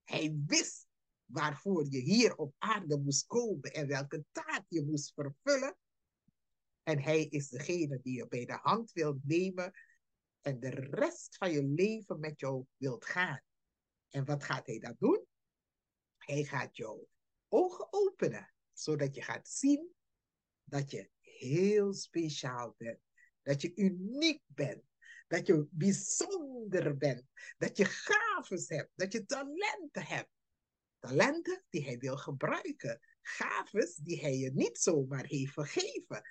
Hij 0.05 0.39
wist 0.47 0.88
waarvoor 1.29 1.87
je 1.91 1.99
hier 1.99 2.37
op 2.37 2.55
aarde 2.59 2.99
moest 2.99 3.27
komen 3.27 3.73
en 3.73 3.87
welke 3.87 4.25
taak 4.33 4.65
je 4.69 4.85
moest 4.85 5.13
vervullen. 5.15 5.77
En 6.83 7.03
hij 7.03 7.25
is 7.25 7.49
degene 7.49 8.01
die 8.03 8.17
je 8.17 8.29
bij 8.29 8.45
de 8.45 8.59
hand 8.63 8.93
wilt 8.93 9.25
nemen 9.25 9.73
en 10.41 10.61
de 10.61 10.69
rest 10.71 11.37
van 11.37 11.51
je 11.51 11.65
leven 11.65 12.21
met 12.21 12.41
jou 12.41 12.65
wilt 12.77 13.05
gaan. 13.05 13.43
En 14.09 14.25
wat 14.25 14.45
gaat 14.45 14.67
hij 14.67 14.79
dan 14.79 14.97
doen? 14.99 15.27
Hij 16.17 16.45
gaat 16.45 16.77
jouw 16.77 17.09
ogen 17.49 17.87
openen, 17.91 18.55
zodat 18.73 19.15
je 19.15 19.23
gaat 19.23 19.49
zien 19.49 19.95
dat 20.65 20.91
je 20.91 21.11
heel 21.21 21.95
speciaal 21.95 22.75
bent, 22.77 23.01
dat 23.43 23.63
je 23.63 23.75
uniek 23.75 24.43
bent, 24.47 24.83
Dat 25.29 25.47
je 25.47 25.67
bijzonder 25.71 26.97
bent. 26.97 27.25
Dat 27.59 27.77
je 27.77 27.85
gaven 27.85 28.65
hebt. 28.67 28.91
Dat 28.95 29.13
je 29.13 29.25
talenten 29.25 30.05
hebt. 30.05 30.31
Talenten 30.99 31.65
die 31.71 31.85
hij 31.85 31.99
wil 31.99 32.17
gebruiken. 32.17 33.01
Gaven 33.23 33.93
die 34.03 34.21
hij 34.21 34.37
je 34.37 34.51
niet 34.55 34.79
zomaar 34.79 35.25
heeft 35.25 35.53
gegeven. 35.53 36.23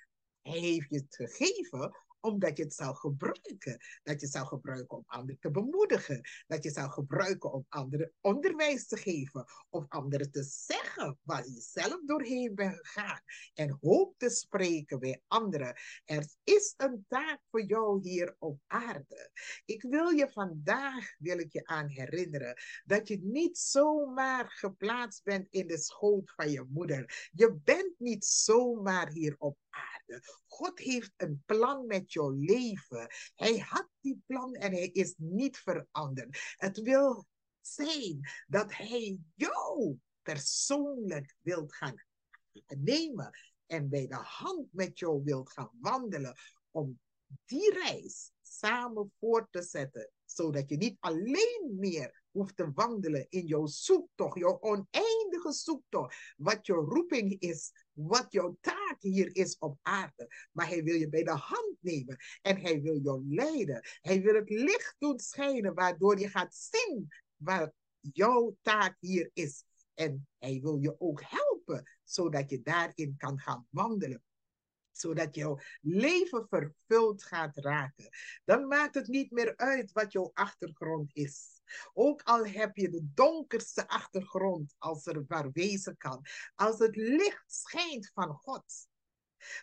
Hij 0.42 0.60
heeft 0.60 0.90
je 0.90 0.98
het 0.98 1.16
gegeven 1.16 1.96
omdat 2.20 2.58
je 2.58 2.64
het 2.64 2.74
zou 2.74 2.96
gebruiken. 2.96 3.78
Dat 4.04 4.22
je 4.22 4.28
zou 4.28 4.46
gebruiken 4.46 4.98
om 4.98 5.04
anderen 5.08 5.40
te 5.40 5.52
bemoedigen. 5.52 6.22
Dat 6.48 6.64
je 6.64 6.70
zou 6.70 6.90
gebruiken 6.90 7.54
om 7.54 7.66
anderen 7.70 8.14
onderwijs 8.22 8.88
te 8.88 8.98
geven. 8.98 9.46
Of 9.70 9.86
anderen 9.88 10.32
te 10.32 10.44
zeggen 10.44 11.20
waar 11.24 11.48
je 11.48 11.62
zelf 11.62 12.00
doorheen 12.06 12.56
bent 12.56 12.76
gegaan. 12.76 13.22
En 13.54 13.78
hoop 13.82 14.18
te 14.18 14.30
spreken 14.30 15.00
bij 15.00 15.22
anderen. 15.28 15.76
Er 16.06 16.28
is 16.44 16.74
een 16.78 17.06
taak 17.08 17.40
voor 17.50 17.64
jou 17.64 18.00
hier 18.02 18.36
op 18.40 18.60
aarde. 18.68 19.32
Ik 19.66 19.82
wil 19.82 20.10
je 20.10 20.30
vandaag, 20.30 21.16
wil 21.18 21.40
ik 21.40 21.54
je 21.54 21.66
aan 21.66 21.88
herinneren, 21.88 22.58
dat 22.86 23.08
je 23.08 23.20
niet 23.24 23.58
zomaar 23.58 24.52
geplaatst 24.52 25.24
bent 25.24 25.48
in 25.50 25.68
de 25.68 25.78
schoot 25.78 26.32
van 26.36 26.52
je 26.52 26.66
moeder. 26.70 27.30
Je 27.32 27.60
bent 27.64 27.94
niet 28.00 28.26
zomaar 28.26 29.12
hier 29.12 29.36
op 29.38 29.58
God 30.48 30.80
heeft 30.80 31.14
een 31.18 31.44
plan 31.46 31.86
met 31.86 32.14
jouw 32.14 32.30
leven. 32.30 33.08
Hij 33.36 33.58
had 33.58 33.90
die 34.00 34.22
plan 34.26 34.54
en 34.54 34.72
hij 34.72 34.88
is 34.88 35.14
niet 35.18 35.58
veranderd. 35.58 36.56
Het 36.56 36.82
wil 36.82 37.28
zijn 37.62 38.30
dat 38.48 38.74
hij 38.74 39.20
jou 39.36 39.98
persoonlijk 40.22 41.36
wilt 41.42 41.76
gaan 41.76 41.96
nemen 42.68 43.38
en 43.66 43.90
bij 43.90 44.08
de 44.08 44.16
hand 44.16 44.74
met 44.74 45.00
jou 45.00 45.24
wilt 45.24 45.52
gaan 45.52 45.72
wandelen 45.82 46.36
om 46.72 47.00
die 47.46 47.74
reis 47.74 48.32
samen 48.42 49.12
voor 49.20 49.48
te 49.52 49.62
zetten, 49.62 50.12
zodat 50.26 50.70
je 50.70 50.78
niet 50.78 50.98
alleen 51.00 51.76
meer 51.80 52.24
hoeft 52.32 52.56
te 52.56 52.72
wandelen 52.72 53.26
in 53.30 53.46
jouw 53.46 53.66
zoektocht, 53.66 54.40
jouw 54.40 54.62
oneindige 54.62 55.52
zoektocht, 55.52 56.34
wat 56.38 56.66
jouw 56.66 56.84
roeping 56.84 57.40
is, 57.40 57.72
wat 57.98 58.26
jouw 58.30 58.58
taak 58.62 58.98
hier 59.00 59.36
is 59.36 59.58
op 59.58 59.78
aarde. 59.82 60.28
Maar 60.52 60.68
hij 60.68 60.84
wil 60.84 60.96
je 60.96 61.10
bij 61.10 61.24
de 61.24 61.32
hand 61.32 61.78
nemen 61.80 62.18
en 62.42 62.62
hij 62.62 62.82
wil 62.82 63.00
jou 63.02 63.26
leiden. 63.28 63.82
Hij 64.02 64.22
wil 64.22 64.36
het 64.36 64.50
licht 64.50 64.96
doen 64.98 65.20
schijnen, 65.20 65.74
waardoor 65.74 66.20
je 66.20 66.30
gaat 66.30 66.56
zien 66.56 67.08
wat 67.36 67.74
jouw 68.00 68.58
taak 68.62 68.98
hier 69.00 69.30
is. 69.34 69.64
En 69.94 70.28
hij 70.38 70.60
wil 70.62 70.78
je 70.82 71.00
ook 71.00 71.22
helpen, 71.26 71.90
zodat 72.04 72.50
je 72.50 72.62
daarin 72.62 73.16
kan 73.18 73.40
gaan 73.40 73.68
wandelen 73.70 74.22
zodat 74.92 75.36
jouw 75.36 75.60
leven 75.82 76.48
vervuld 76.50 77.24
gaat 77.24 77.58
raken. 77.58 78.10
Dan 78.44 78.68
maakt 78.68 78.96
het 78.96 79.08
niet 79.08 79.32
meer 79.32 79.58
uit 79.58 79.92
wat 79.92 80.12
jouw 80.12 80.32
achtergrond 80.34 81.10
is. 81.16 81.57
Ook 81.94 82.22
al 82.22 82.46
heb 82.46 82.76
je 82.76 82.90
de 82.90 83.08
donkerste 83.14 83.88
achtergrond, 83.88 84.76
als 84.78 85.06
er 85.06 85.24
maar 85.28 85.52
wezen 85.52 85.98
kan. 85.98 86.26
Als 86.56 86.80
het 86.80 86.96
licht 86.96 87.44
schijnt 87.46 88.12
van 88.14 88.34
God, 88.34 88.88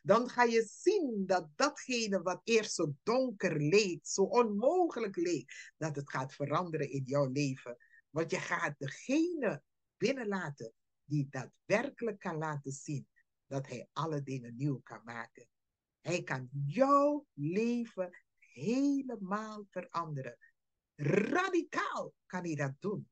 dan 0.02 0.28
ga 0.28 0.42
je 0.42 0.62
zien 0.62 1.26
dat 1.26 1.48
datgene 1.56 2.22
wat 2.22 2.40
eerst 2.44 2.74
zo 2.74 2.94
donker 3.02 3.60
leek, 3.60 4.06
zo 4.06 4.22
onmogelijk 4.22 5.16
leek, 5.16 5.72
dat 5.76 5.96
het 5.96 6.10
gaat 6.10 6.34
veranderen 6.34 6.90
in 6.90 7.02
jouw 7.04 7.26
leven. 7.26 7.76
Want 8.10 8.30
je 8.30 8.38
gaat 8.38 8.78
degene 8.78 9.62
binnenlaten 9.96 10.72
die 11.04 11.28
daadwerkelijk 11.30 12.18
kan 12.18 12.36
laten 12.36 12.72
zien 12.72 13.08
dat 13.46 13.66
hij 13.66 13.88
alle 13.92 14.22
dingen 14.22 14.56
nieuw 14.56 14.80
kan 14.82 15.00
maken. 15.04 15.48
Hij 16.00 16.22
kan 16.22 16.48
jouw 16.66 17.26
leven 17.32 18.24
helemaal 18.38 19.66
veranderen. 19.70 20.38
Radicaal 20.96 22.14
kan 22.26 22.44
hij 22.44 22.54
dat 22.54 22.72
doen. 22.78 23.08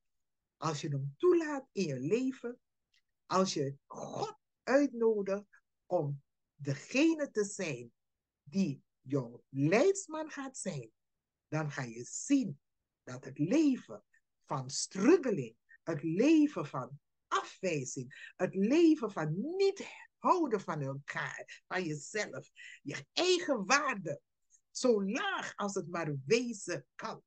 Als 0.56 0.80
je 0.80 0.88
hem 0.88 1.14
toelaat 1.16 1.68
in 1.72 1.86
je 1.86 2.00
leven, 2.00 2.60
als 3.26 3.54
je 3.54 3.76
God 3.86 4.36
uitnodigt 4.62 5.62
om 5.86 6.22
degene 6.54 7.30
te 7.30 7.44
zijn 7.44 7.92
die 8.42 8.82
jouw 9.00 9.44
leidsman 9.48 10.30
gaat 10.30 10.58
zijn, 10.58 10.90
dan 11.48 11.70
ga 11.70 11.82
je 11.82 12.04
zien 12.04 12.60
dat 13.02 13.24
het 13.24 13.38
leven 13.38 14.04
van 14.44 14.70
struggeling, 14.70 15.56
het 15.82 16.02
leven 16.02 16.66
van 16.66 17.00
afwijzing, 17.26 18.32
het 18.36 18.54
leven 18.54 19.12
van 19.12 19.34
niet 19.56 19.86
houden 20.18 20.60
van 20.60 20.80
elkaar, 20.80 21.62
van 21.66 21.84
jezelf, 21.84 22.50
je 22.82 23.06
eigen 23.12 23.66
waarde, 23.66 24.20
zo 24.70 25.04
laag 25.04 25.56
als 25.56 25.74
het 25.74 25.88
maar 25.88 26.14
wezen 26.26 26.86
kan. 26.94 27.22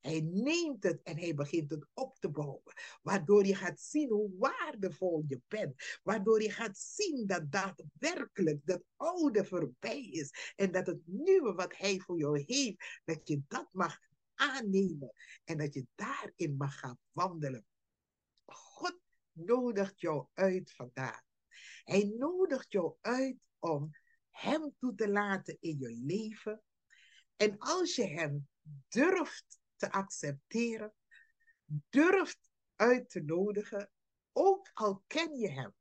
Hij 0.00 0.20
neemt 0.20 0.82
het 0.82 1.02
en 1.02 1.18
hij 1.18 1.34
begint 1.34 1.70
het 1.70 1.86
op 1.94 2.18
te 2.18 2.30
bouwen. 2.30 2.72
Waardoor 3.02 3.46
je 3.46 3.54
gaat 3.54 3.80
zien 3.80 4.08
hoe 4.08 4.30
waardevol 4.38 5.24
je 5.28 5.40
bent. 5.48 5.98
Waardoor 6.02 6.42
je 6.42 6.50
gaat 6.50 6.78
zien 6.78 7.26
dat 7.26 7.50
daadwerkelijk 7.50 8.60
dat 8.64 8.82
oude 8.96 9.44
voorbij 9.44 10.04
is. 10.04 10.52
En 10.56 10.72
dat 10.72 10.86
het 10.86 11.00
nieuwe 11.04 11.54
wat 11.54 11.76
hij 11.76 11.98
voor 11.98 12.18
jou 12.18 12.44
heeft, 12.46 13.00
dat 13.04 13.28
je 13.28 13.42
dat 13.48 13.68
mag 13.72 13.98
aannemen. 14.34 15.12
En 15.44 15.58
dat 15.58 15.74
je 15.74 15.86
daarin 15.94 16.56
mag 16.56 16.78
gaan 16.78 16.98
wandelen. 17.12 17.66
God 18.44 18.98
nodigt 19.32 20.00
jou 20.00 20.26
uit 20.34 20.72
vandaag. 20.72 21.22
Hij 21.84 22.14
nodigt 22.18 22.72
jou 22.72 22.94
uit 23.00 23.36
om 23.58 23.90
Hem 24.30 24.74
toe 24.78 24.94
te 24.94 25.08
laten 25.08 25.56
in 25.60 25.78
je 25.78 26.00
leven. 26.04 26.62
En 27.36 27.58
als 27.58 27.94
je 27.94 28.06
Hem 28.06 28.48
durft 28.88 29.60
te 29.76 29.92
accepteren, 29.92 30.94
durft 31.88 32.50
uit 32.74 33.10
te 33.10 33.20
nodigen, 33.20 33.90
ook 34.32 34.70
al 34.74 35.02
ken 35.06 35.36
je 35.38 35.50
Hem, 35.50 35.74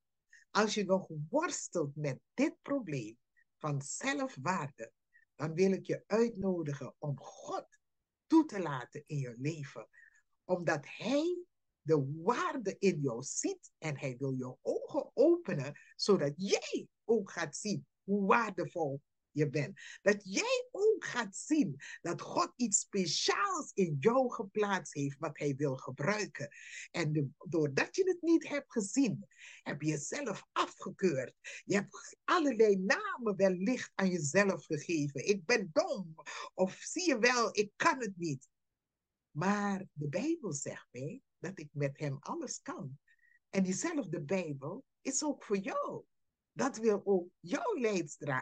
als 0.52 0.74
je 0.74 0.86
nog 0.86 1.10
worstelt 1.30 1.96
met 1.96 2.20
dit 2.34 2.62
probleem 2.62 3.18
van 3.58 3.82
zelfwaarde, 3.82 4.92
dan 5.36 5.54
wil 5.54 5.72
ik 5.72 5.86
je 5.86 6.04
uitnodigen 6.08 6.96
om 6.98 7.20
God 7.20 7.68
toe 8.28 8.46
te 8.46 8.60
laten 8.60 9.04
in 9.06 9.18
je 9.18 9.36
leven. 9.38 9.88
Omdat 10.44 10.86
Hij 10.88 11.46
de 11.86 12.22
waarde 12.24 12.76
in 12.80 13.00
jou 13.02 13.24
ziet 13.24 13.72
en 13.78 13.98
hij 13.98 14.18
wil 14.18 14.32
je 14.32 14.58
ogen 14.62 15.12
openen, 15.14 15.80
zodat 15.96 16.34
jij 16.36 16.88
ook 17.04 17.32
gaat 17.32 17.56
zien 17.56 17.86
hoe 18.04 18.26
waardevol 18.26 19.02
je 19.36 19.50
bent. 19.50 19.80
Dat 20.02 20.22
jij 20.24 20.68
ook 20.72 21.06
gaat 21.06 21.36
zien 21.36 21.76
dat 22.02 22.22
God 22.22 22.54
iets 22.56 22.80
speciaals 22.80 23.72
in 23.74 23.98
jou 24.00 24.32
geplaatst 24.32 24.94
heeft 24.94 25.20
wat 25.20 25.38
hij 25.38 25.56
wil 25.56 25.76
gebruiken. 25.76 26.50
En 26.92 27.36
doordat 27.38 27.96
je 27.96 28.04
het 28.04 28.22
niet 28.22 28.48
hebt 28.48 28.72
gezien, 28.72 29.28
heb 29.64 29.82
je 29.82 29.88
jezelf 29.88 30.44
afgekeurd. 30.52 31.34
Je 31.66 31.76
hebt 31.76 32.18
allerlei 32.24 32.76
namen 32.76 33.36
wellicht 33.36 33.92
aan 33.96 34.10
jezelf 34.10 34.66
gegeven. 34.66 35.28
Ik 35.28 35.46
ben 35.46 35.70
dom. 35.74 36.16
Of 36.54 36.74
zie 36.74 37.08
je 37.08 37.20
wel, 37.20 37.58
ik 37.58 37.72
kan 37.76 38.00
het 38.00 38.18
niet. 38.18 38.50
Maar 39.32 39.86
de 39.92 40.08
Bijbel 40.08 40.54
zegt 40.54 40.88
mij 40.92 41.22
dat 41.40 41.60
ik 41.60 41.70
met 41.72 42.00
hem 42.00 42.18
alles 42.20 42.62
kan. 42.62 43.00
En 43.50 43.64
diezelfde 43.64 44.22
Bijbel 44.22 44.86
is 45.02 45.24
ook 45.24 45.44
voor 45.44 45.58
jou. 45.58 46.04
Dat 46.56 46.78
wil 46.78 47.02
ook 47.06 47.30
jouw 47.40 47.78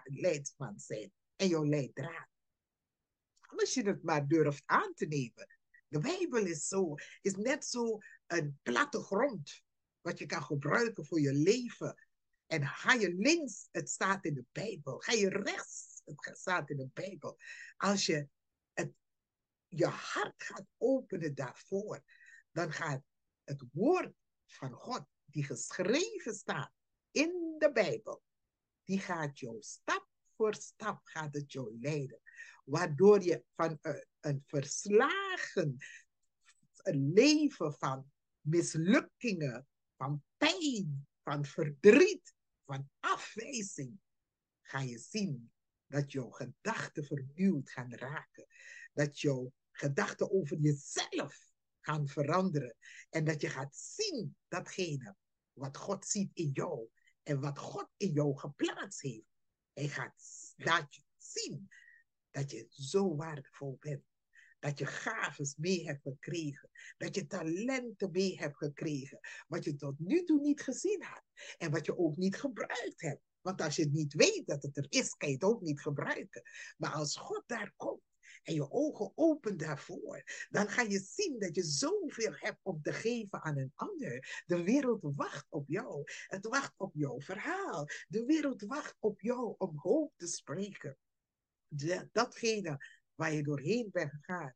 leidsman 0.03 0.79
zijn 0.79 1.11
en 1.35 1.47
jouw 1.47 1.65
leidraad. 1.65 2.27
Als 3.39 3.73
je 3.73 3.87
het 3.87 4.03
maar 4.03 4.27
durft 4.27 4.63
aan 4.65 4.93
te 4.93 5.05
nemen. 5.05 5.57
De 5.87 5.99
Bijbel 5.99 6.45
is, 6.45 6.67
zo, 6.67 6.95
is 7.21 7.35
net 7.35 7.65
zo 7.65 7.97
een 8.27 8.59
platte 8.61 8.99
grond 8.99 9.63
wat 10.01 10.19
je 10.19 10.25
kan 10.25 10.43
gebruiken 10.43 11.05
voor 11.05 11.19
je 11.19 11.33
leven. 11.33 12.07
En 12.45 12.67
ga 12.67 12.93
je 12.93 13.13
links, 13.13 13.67
het 13.71 13.89
staat 13.89 14.25
in 14.25 14.33
de 14.33 14.45
Bijbel. 14.51 14.99
Ga 14.99 15.11
je 15.11 15.29
rechts, 15.29 16.01
het 16.05 16.37
staat 16.37 16.69
in 16.69 16.77
de 16.77 16.89
Bijbel. 16.93 17.37
Als 17.77 18.05
je 18.05 18.27
het, 18.73 18.93
je 19.67 19.85
hart 19.85 20.43
gaat 20.43 20.65
openen 20.77 21.35
daarvoor, 21.35 22.03
dan 22.51 22.73
gaat 22.73 23.03
het 23.43 23.63
woord 23.71 24.13
van 24.45 24.71
God, 24.71 25.05
die 25.25 25.43
geschreven 25.43 26.33
staat 26.33 26.71
in 27.13 27.55
de 27.57 27.71
Bijbel, 27.71 28.23
die 28.83 28.99
gaat 28.99 29.39
jou 29.39 29.57
stap 29.59 30.07
voor 30.35 30.55
stap 30.55 30.99
gaat 31.03 31.33
het 31.33 31.51
jou 31.51 31.77
leiden. 31.79 32.19
Waardoor 32.63 33.23
je 33.23 33.43
van 33.55 33.77
een, 33.81 34.05
een 34.19 34.43
verslagen 34.45 35.77
een 36.83 37.13
leven 37.13 37.73
van 37.73 38.11
mislukkingen, 38.41 39.67
van 39.95 40.23
pijn, 40.37 41.07
van 41.23 41.45
verdriet, 41.45 42.33
van 42.65 42.89
afwijzing, 42.99 43.99
ga 44.61 44.79
je 44.79 44.97
zien 44.97 45.51
dat 45.87 46.11
jouw 46.11 46.29
gedachten 46.29 47.05
vernieuwd 47.05 47.69
gaan 47.69 47.93
raken. 47.93 48.45
Dat 48.93 49.19
jouw 49.19 49.53
gedachten 49.71 50.31
over 50.31 50.57
jezelf 50.57 51.51
gaan 51.79 52.07
veranderen. 52.07 52.75
En 53.09 53.25
dat 53.25 53.41
je 53.41 53.49
gaat 53.49 53.75
zien 53.75 54.35
datgene 54.47 55.15
wat 55.53 55.77
God 55.77 56.05
ziet 56.05 56.31
in 56.33 56.49
jou 56.49 56.89
en 57.23 57.39
wat 57.39 57.59
God 57.59 57.89
in 57.97 58.11
jou 58.11 58.37
geplaatst 58.37 59.01
heeft. 59.01 59.27
Hij 59.73 59.87
gaat 59.87 60.53
laat 60.55 60.95
je 60.95 61.01
zien 61.17 61.67
dat 62.31 62.51
je 62.51 62.65
zo 62.69 63.15
waardevol 63.15 63.77
bent. 63.79 64.03
Dat 64.59 64.79
je 64.79 64.85
gaves 64.85 65.55
mee 65.55 65.85
hebt 65.85 66.01
gekregen. 66.01 66.69
Dat 66.97 67.15
je 67.15 67.27
talenten 67.27 68.11
mee 68.11 68.37
hebt 68.37 68.57
gekregen. 68.57 69.19
Wat 69.47 69.63
je 69.63 69.75
tot 69.75 69.99
nu 69.99 70.23
toe 70.23 70.41
niet 70.41 70.61
gezien 70.61 71.03
had. 71.03 71.23
En 71.57 71.71
wat 71.71 71.85
je 71.85 71.97
ook 71.97 72.17
niet 72.17 72.35
gebruikt 72.35 73.01
hebt. 73.01 73.21
Want 73.41 73.61
als 73.61 73.75
je 73.75 73.85
niet 73.85 74.13
weet 74.13 74.47
dat 74.47 74.63
het 74.63 74.77
er 74.77 74.85
is, 74.89 75.09
kan 75.09 75.29
je 75.29 75.33
het 75.35 75.43
ook 75.43 75.61
niet 75.61 75.81
gebruiken. 75.81 76.41
Maar 76.77 76.91
als 76.91 77.15
God 77.15 77.43
daar 77.45 77.73
komt 77.75 78.01
en 78.43 78.53
je 78.53 78.71
ogen 78.71 79.11
opent 79.15 79.59
daarvoor, 79.59 80.23
dan 80.49 80.69
ga 80.69 80.81
je 80.81 80.99
zien 80.99 81.39
dat 81.39 81.55
je 81.55 81.63
zoveel 81.63 82.33
hebt 82.35 82.59
om 82.61 82.81
te 82.81 82.93
geven 82.93 83.41
aan 83.41 83.57
een 83.57 83.71
ander. 83.75 84.43
De 84.45 84.63
wereld 84.63 85.01
wacht 85.15 85.45
op 85.49 85.67
jou. 85.67 86.03
Het 86.27 86.45
wacht 86.47 86.73
op 86.77 86.95
jouw 86.95 87.21
verhaal. 87.21 87.87
De 88.07 88.25
wereld 88.25 88.61
wacht 88.61 88.95
op 88.99 89.21
jou 89.21 89.55
om 89.57 89.77
hoop 89.77 90.13
te 90.17 90.27
spreken. 90.27 90.97
datgene 92.11 92.85
waar 93.15 93.33
je 93.33 93.43
doorheen 93.43 93.89
bent 93.91 94.11
gegaan. 94.11 94.55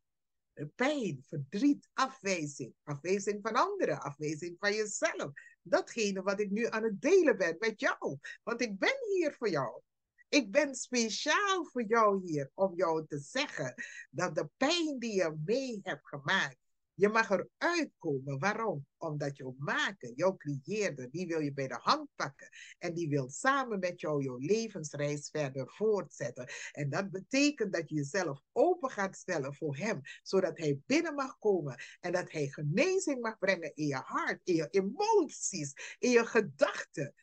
Pijn, 0.75 1.23
verdriet, 1.27 1.89
afwijzing. 1.93 2.73
Afwijzing 2.83 3.39
van 3.41 3.53
anderen, 3.53 4.01
afwijzing 4.01 4.55
van 4.59 4.73
jezelf. 4.73 5.31
Datgene 5.61 6.21
wat 6.21 6.39
ik 6.39 6.49
nu 6.49 6.67
aan 6.67 6.83
het 6.83 7.01
delen 7.01 7.37
ben 7.37 7.55
met 7.59 7.79
jou. 7.79 8.17
Want 8.43 8.61
ik 8.61 8.79
ben 8.79 8.97
hier 9.13 9.33
voor 9.33 9.49
jou. 9.49 9.81
Ik 10.29 10.51
ben 10.51 10.75
speciaal 10.75 11.65
voor 11.65 11.83
jou 11.83 12.21
hier 12.25 12.51
om 12.53 12.75
jou 12.75 13.05
te 13.07 13.19
zeggen 13.19 13.73
dat 14.09 14.35
de 14.35 14.49
pijn 14.57 14.99
die 14.99 15.13
je 15.13 15.41
mee 15.45 15.79
hebt 15.83 16.07
gemaakt, 16.07 16.57
je 16.99 17.09
mag 17.09 17.29
eruit 17.29 17.91
komen. 17.97 18.39
Waarom? 18.39 18.85
Omdat 18.97 19.37
jouw 19.37 19.55
maker, 19.57 20.13
jouw 20.15 20.35
creëerder, 20.35 21.09
die 21.11 21.27
wil 21.27 21.39
je 21.39 21.53
bij 21.53 21.67
de 21.67 21.79
hand 21.81 22.09
pakken. 22.15 22.49
En 22.77 22.93
die 22.93 23.09
wil 23.09 23.29
samen 23.29 23.79
met 23.79 24.01
jou 24.01 24.23
jouw 24.23 24.37
levensreis 24.37 25.29
verder 25.29 25.71
voortzetten. 25.71 26.49
En 26.71 26.89
dat 26.89 27.11
betekent 27.11 27.73
dat 27.73 27.89
je 27.89 27.95
jezelf 27.95 28.41
open 28.51 28.89
gaat 28.89 29.15
stellen 29.15 29.55
voor 29.55 29.75
hem. 29.75 30.01
Zodat 30.23 30.57
hij 30.57 30.79
binnen 30.85 31.15
mag 31.15 31.37
komen. 31.37 31.75
En 31.99 32.11
dat 32.11 32.31
hij 32.31 32.47
genezing 32.47 33.21
mag 33.21 33.37
brengen 33.37 33.75
in 33.75 33.87
je 33.87 34.01
hart, 34.03 34.41
in 34.43 34.55
je 34.55 34.67
emoties, 34.69 35.95
in 35.99 36.09
je 36.09 36.25
gedachten. 36.25 37.13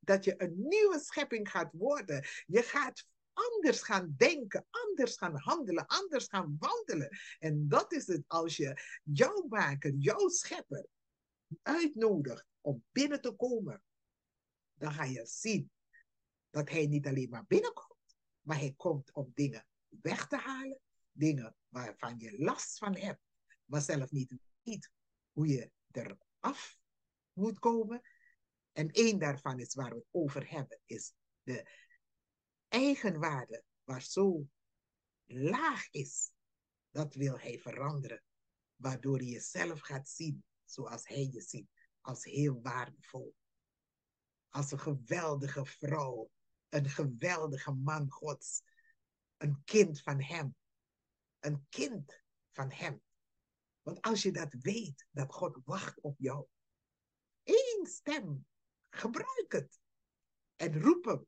Dat 0.00 0.24
je 0.24 0.34
een 0.42 0.54
nieuwe 0.56 1.00
schepping 1.00 1.50
gaat 1.50 1.72
worden. 1.72 2.26
Je 2.46 2.62
gaat 2.62 3.06
anders 3.32 3.82
gaan 3.82 4.14
denken, 4.16 4.66
anders 4.70 5.16
gaan 5.16 5.36
handelen, 5.36 5.86
anders 5.86 6.26
gaan 6.28 6.56
wandelen. 6.58 7.18
En 7.38 7.68
dat 7.68 7.92
is 7.92 8.06
het 8.06 8.24
als 8.26 8.56
je 8.56 9.00
jouw 9.02 9.46
maker, 9.48 9.94
jouw 9.98 10.28
schepper 10.28 10.86
uitnodigt 11.62 12.46
om 12.60 12.84
binnen 12.92 13.20
te 13.20 13.32
komen. 13.32 13.82
Dan 14.74 14.92
ga 14.92 15.04
je 15.04 15.26
zien 15.26 15.70
dat 16.50 16.70
hij 16.70 16.86
niet 16.86 17.06
alleen 17.06 17.30
maar 17.30 17.44
binnenkomt, 17.46 18.16
maar 18.40 18.58
hij 18.58 18.74
komt 18.76 19.12
om 19.12 19.30
dingen 19.34 19.66
weg 19.88 20.26
te 20.26 20.36
halen. 20.36 20.78
Dingen 21.12 21.56
waarvan 21.68 22.18
je 22.18 22.38
last 22.38 22.78
van 22.78 22.96
hebt, 22.96 23.20
maar 23.64 23.80
zelf 23.80 24.10
niet 24.10 24.34
weet 24.62 24.90
hoe 25.32 25.46
je 25.46 25.70
eraf 25.90 26.78
moet 27.32 27.58
komen. 27.58 28.02
En 28.74 28.90
één 28.90 29.18
daarvan 29.18 29.58
is 29.58 29.74
waar 29.74 29.90
we 29.90 29.96
het 29.96 30.08
over 30.10 30.50
hebben, 30.50 30.80
is 30.84 31.12
de 31.42 31.70
eigenwaarde, 32.68 33.64
waar 33.84 34.02
zo 34.02 34.48
laag 35.24 35.90
is, 35.90 36.32
dat 36.90 37.14
wil 37.14 37.38
hij 37.38 37.58
veranderen. 37.58 38.22
Waardoor 38.76 39.22
je 39.22 39.30
jezelf 39.30 39.80
gaat 39.80 40.08
zien 40.08 40.44
zoals 40.64 41.08
hij 41.08 41.28
je 41.32 41.40
ziet, 41.40 41.68
als 42.00 42.24
heel 42.24 42.60
waardevol. 42.62 43.34
Als 44.48 44.72
een 44.72 44.80
geweldige 44.80 45.64
vrouw, 45.64 46.30
een 46.68 46.88
geweldige 46.88 47.72
man 47.72 48.10
Gods, 48.10 48.62
een 49.36 49.62
kind 49.64 50.02
van 50.02 50.22
hem. 50.22 50.54
Een 51.38 51.66
kind 51.68 52.22
van 52.52 52.70
hem. 52.70 53.02
Want 53.82 54.00
als 54.00 54.22
je 54.22 54.32
dat 54.32 54.54
weet, 54.58 55.06
dat 55.10 55.32
God 55.32 55.58
wacht 55.64 56.00
op 56.00 56.18
jou. 56.18 56.46
Eén 57.42 57.86
stem, 57.86 58.46
gebruik 58.94 59.52
het. 59.52 59.80
En 60.56 60.82
roep 60.82 61.04
hem, 61.04 61.26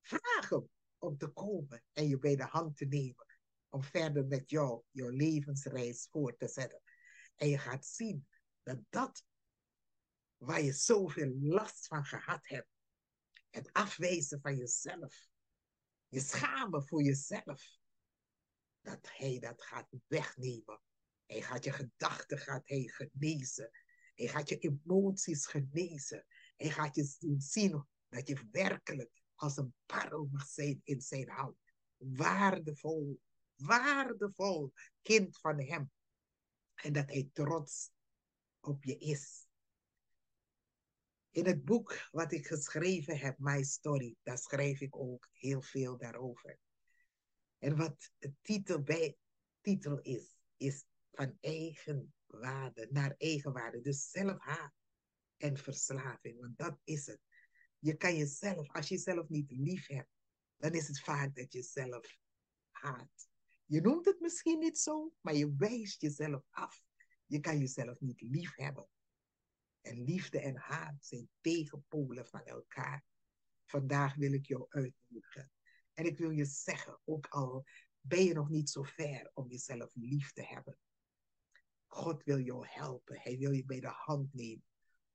vraag 0.00 0.48
hem 0.48 0.68
om 0.98 1.16
te 1.16 1.28
komen 1.28 1.84
en 1.92 2.08
je 2.08 2.18
bij 2.18 2.36
de 2.36 2.44
hand 2.44 2.76
te 2.76 2.84
nemen. 2.84 3.26
Om 3.68 3.82
verder 3.82 4.26
met 4.26 4.50
jou, 4.50 4.82
jouw 4.90 5.08
levensreis 5.08 6.08
voor 6.10 6.36
te 6.36 6.48
zetten. 6.48 6.82
En 7.36 7.48
je 7.48 7.58
gaat 7.58 7.86
zien 7.86 8.26
dat 8.62 8.78
dat 8.88 9.24
waar 10.36 10.62
je 10.62 10.72
zoveel 10.72 11.36
last 11.40 11.86
van 11.86 12.04
gehad 12.04 12.48
hebt. 12.48 12.68
Het 13.50 13.72
afwijzen 13.72 14.40
van 14.40 14.56
jezelf. 14.56 15.28
Je 16.08 16.20
schamen 16.20 16.86
voor 16.86 17.02
jezelf. 17.02 17.78
Dat 18.80 19.08
hij 19.16 19.38
dat 19.38 19.62
gaat 19.62 19.88
wegnemen. 20.06 20.80
Hij 21.26 21.42
gaat 21.42 21.64
je 21.64 21.72
gedachten 21.72 22.38
gaat 22.38 22.68
hij 22.68 22.82
genezen. 22.82 23.70
Hij 24.14 24.28
gaat 24.28 24.48
je 24.48 24.58
emoties 24.58 25.46
genezen. 25.46 26.26
Hij 26.60 26.70
gaat 26.70 26.94
je 26.94 27.36
zien 27.38 27.86
dat 28.08 28.28
je 28.28 28.48
werkelijk 28.50 29.22
als 29.34 29.56
een 29.56 29.74
parel 29.86 30.28
mag 30.32 30.46
zijn 30.46 30.80
in 30.84 31.00
zijn 31.00 31.28
hand. 31.28 31.56
Waardevol, 31.96 33.20
waardevol 33.54 34.72
kind 35.02 35.38
van 35.38 35.60
hem. 35.60 35.90
En 36.74 36.92
dat 36.92 37.08
hij 37.08 37.28
trots 37.32 37.90
op 38.60 38.84
je 38.84 38.98
is. 38.98 39.46
In 41.30 41.46
het 41.46 41.64
boek 41.64 42.08
wat 42.10 42.32
ik 42.32 42.46
geschreven 42.46 43.18
heb, 43.18 43.38
My 43.38 43.62
Story, 43.62 44.16
daar 44.22 44.38
schrijf 44.38 44.80
ik 44.80 44.96
ook 44.96 45.28
heel 45.32 45.62
veel 45.62 45.96
daarover. 45.98 46.58
En 47.58 47.76
wat 47.76 48.10
de 48.18 48.32
titel, 48.42 48.82
bij, 48.82 49.16
titel 49.60 50.00
is, 50.00 50.36
is 50.56 50.84
van 51.10 51.36
eigen 51.40 52.14
waarde 52.26 52.88
naar 52.90 53.14
eigen 53.16 53.52
waarde. 53.52 53.80
Dus 53.80 54.10
zelfhaat 54.10 54.79
en 55.40 55.56
verslaving, 55.56 56.40
want 56.40 56.58
dat 56.58 56.78
is 56.84 57.06
het. 57.06 57.20
Je 57.78 57.96
kan 57.96 58.16
jezelf, 58.16 58.72
als 58.72 58.88
je 58.88 58.94
jezelf 58.94 59.28
niet 59.28 59.50
lief 59.50 59.86
hebt, 59.86 60.10
dan 60.56 60.72
is 60.72 60.88
het 60.88 61.00
vaak 61.00 61.34
dat 61.34 61.52
je 61.52 61.58
jezelf 61.58 62.18
haat. 62.70 63.28
Je 63.64 63.80
noemt 63.80 64.04
het 64.04 64.20
misschien 64.20 64.58
niet 64.58 64.78
zo, 64.78 65.12
maar 65.20 65.34
je 65.34 65.54
wijst 65.56 66.00
jezelf 66.00 66.42
af. 66.50 66.82
Je 67.26 67.40
kan 67.40 67.58
jezelf 67.58 68.00
niet 68.00 68.20
lief 68.20 68.56
hebben. 68.56 68.88
En 69.80 70.04
liefde 70.04 70.40
en 70.40 70.56
haat 70.56 71.04
zijn 71.04 71.28
tegenpolen 71.40 72.26
van 72.26 72.44
elkaar. 72.44 73.04
Vandaag 73.64 74.14
wil 74.14 74.32
ik 74.32 74.46
jou 74.46 74.66
uitnodigen. 74.68 75.52
En 75.94 76.04
ik 76.04 76.18
wil 76.18 76.30
je 76.30 76.44
zeggen, 76.44 77.00
ook 77.04 77.26
al 77.26 77.64
ben 78.00 78.24
je 78.24 78.34
nog 78.34 78.48
niet 78.48 78.70
zo 78.70 78.82
ver 78.82 79.30
om 79.34 79.48
jezelf 79.48 79.94
lief 79.94 80.32
te 80.32 80.42
hebben. 80.42 80.78
God 81.86 82.22
wil 82.24 82.38
jou 82.38 82.66
helpen. 82.68 83.20
Hij 83.20 83.38
wil 83.38 83.52
je 83.52 83.64
bij 83.64 83.80
de 83.80 83.92
hand 83.92 84.34
nemen 84.34 84.68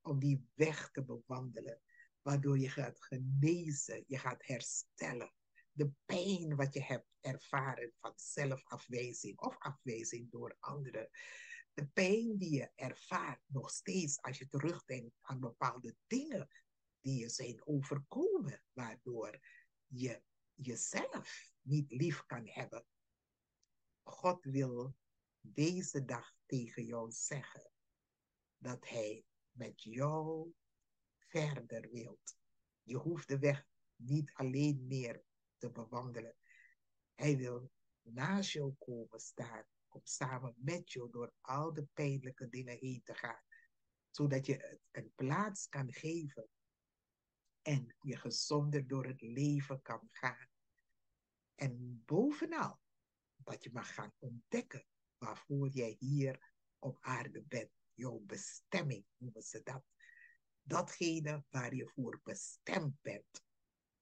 om 0.06 0.18
die 0.18 0.48
weg 0.54 0.90
te 0.90 1.04
bewandelen 1.04 1.80
waardoor 2.22 2.58
je 2.58 2.68
gaat 2.68 3.02
genezen, 3.02 4.04
je 4.06 4.18
gaat 4.18 4.46
herstellen. 4.46 5.32
De 5.72 5.90
pijn 6.04 6.56
wat 6.56 6.74
je 6.74 6.82
hebt 6.82 7.08
ervaren 7.20 7.92
van 8.00 8.12
zelfafwijzing 8.16 9.38
of 9.38 9.56
afwijzing 9.58 10.30
door 10.30 10.56
anderen. 10.60 11.08
De 11.72 11.86
pijn 11.86 12.38
die 12.38 12.54
je 12.54 12.70
ervaart 12.74 13.40
nog 13.46 13.70
steeds 13.70 14.22
als 14.22 14.38
je 14.38 14.48
terugdenkt 14.48 15.16
aan 15.20 15.40
bepaalde 15.40 15.96
dingen 16.06 16.48
die 17.00 17.18
je 17.18 17.28
zijn 17.28 17.66
overkomen, 17.66 18.62
waardoor 18.72 19.40
je 19.86 20.22
jezelf 20.54 21.52
niet 21.60 21.90
lief 21.90 22.26
kan 22.26 22.48
hebben. 22.48 22.86
God 24.02 24.44
wil 24.44 24.96
deze 25.40 26.04
dag 26.04 26.34
tegen 26.46 26.84
jou 26.84 27.10
zeggen 27.10 27.70
dat 28.58 28.88
Hij 28.88 29.25
met 29.56 29.82
jou 29.82 30.52
verder 31.18 31.90
wilt. 31.90 32.36
Je 32.82 32.96
hoeft 32.96 33.28
de 33.28 33.38
weg 33.38 33.66
niet 33.96 34.30
alleen 34.34 34.86
meer 34.86 35.22
te 35.58 35.70
bewandelen. 35.70 36.36
Hij 37.14 37.36
wil 37.36 37.70
naast 38.02 38.50
jou 38.50 38.74
komen 38.78 39.20
staan 39.20 39.64
om 39.88 40.00
samen 40.04 40.54
met 40.56 40.92
jou 40.92 41.10
door 41.10 41.32
al 41.40 41.72
de 41.72 41.86
pijnlijke 41.92 42.48
dingen 42.48 42.78
heen 42.78 43.02
te 43.04 43.14
gaan. 43.14 43.42
Zodat 44.10 44.46
je 44.46 44.52
het 44.52 44.80
een 44.90 45.12
plaats 45.14 45.68
kan 45.68 45.92
geven 45.92 46.48
en 47.62 47.94
je 48.00 48.16
gezonder 48.16 48.86
door 48.86 49.06
het 49.06 49.20
leven 49.20 49.82
kan 49.82 50.08
gaan. 50.10 50.48
En 51.54 52.02
bovenal, 52.04 52.80
dat 53.36 53.64
je 53.64 53.70
mag 53.72 53.94
gaan 53.94 54.12
ontdekken 54.18 54.86
waarvoor 55.18 55.68
jij 55.68 55.96
hier 55.98 56.52
op 56.78 56.98
aarde 57.00 57.42
bent. 57.42 57.70
Jouw 57.96 58.18
bestemming 58.18 59.04
noemen 59.16 59.42
ze 59.42 59.60
dat 59.62 59.84
datgene 60.62 61.44
waar 61.48 61.74
je 61.74 61.88
voor 61.88 62.20
bestemd 62.22 63.00
bent. 63.02 63.44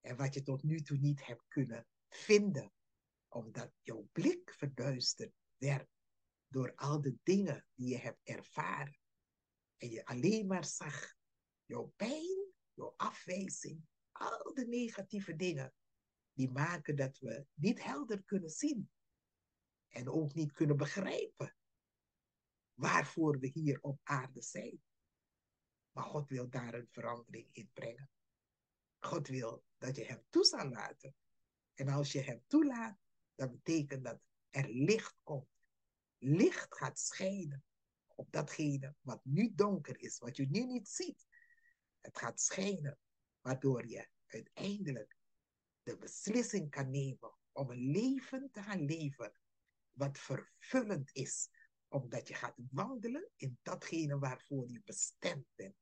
En 0.01 0.17
wat 0.17 0.35
je 0.35 0.43
tot 0.43 0.63
nu 0.63 0.81
toe 0.81 0.99
niet 0.99 1.27
hebt 1.27 1.45
kunnen 1.49 1.87
vinden, 2.09 2.73
omdat 3.29 3.73
jouw 3.83 4.09
blik 4.13 4.55
verduisterd 4.55 5.33
werd 5.57 5.89
door 6.49 6.75
al 6.75 7.01
de 7.01 7.17
dingen 7.23 7.67
die 7.75 7.89
je 7.89 7.99
hebt 7.99 8.21
ervaren. 8.23 8.99
En 9.77 9.91
je 9.91 10.07
alleen 10.07 10.47
maar 10.47 10.65
zag 10.65 11.15
jouw 11.65 11.93
pijn, 11.97 12.53
jouw 12.73 12.95
afwijzing, 12.97 13.87
al 14.13 14.55
de 14.55 14.67
negatieve 14.67 15.37
dingen. 15.37 15.75
die 16.33 16.51
maken 16.51 16.97
dat 16.97 17.19
we 17.19 17.47
niet 17.55 17.83
helder 17.83 18.25
kunnen 18.25 18.51
zien. 18.51 18.91
En 19.89 20.09
ook 20.09 20.35
niet 20.35 20.53
kunnen 20.53 20.77
begrijpen 20.77 21.57
waarvoor 22.75 23.39
we 23.39 23.47
hier 23.47 23.79
op 23.81 24.01
aarde 24.03 24.43
zijn. 24.43 24.83
Maar 25.91 26.05
God 26.05 26.29
wil 26.29 26.49
daar 26.49 26.75
een 26.75 26.89
verandering 26.91 27.49
in 27.53 27.71
brengen. 27.73 28.11
God 28.99 29.29
wil 29.29 29.65
dat 29.79 29.97
je 29.97 30.05
hem 30.05 30.25
toe 30.31 30.45
zal 30.45 30.69
laten. 30.69 31.15
En 31.75 31.89
als 31.89 32.13
je 32.13 32.21
hem 32.21 32.45
toelaat, 32.47 32.99
dan 33.35 33.51
betekent 33.51 34.05
dat 34.05 34.21
er 34.51 34.69
licht 34.69 35.17
komt. 35.23 35.49
Licht 36.19 36.75
gaat 36.75 36.99
schijnen 36.99 37.65
op 38.15 38.33
datgene 38.33 38.95
wat 39.01 39.25
nu 39.25 39.53
donker 39.55 40.01
is, 40.01 40.19
wat 40.19 40.37
je 40.37 40.47
nu 40.47 40.65
niet 40.65 40.89
ziet. 40.89 41.27
Het 42.01 42.19
gaat 42.19 42.41
schijnen, 42.41 42.99
waardoor 43.41 43.87
je 43.87 44.09
uiteindelijk 44.27 45.17
de 45.83 45.99
beslissing 45.99 46.71
kan 46.71 46.91
nemen 46.91 47.35
om 47.53 47.71
een 47.71 47.91
leven 47.91 48.51
te 48.53 48.63
gaan 48.63 48.85
leven 48.85 49.35
wat 49.91 50.19
vervullend 50.19 51.11
is, 51.13 51.49
omdat 51.95 52.29
je 52.29 52.35
gaat 52.35 52.59
wandelen 52.71 53.31
in 53.37 53.59
datgene 53.63 54.19
waarvoor 54.19 54.69
je 54.69 54.83
bestemd 54.85 55.47
bent. 55.55 55.77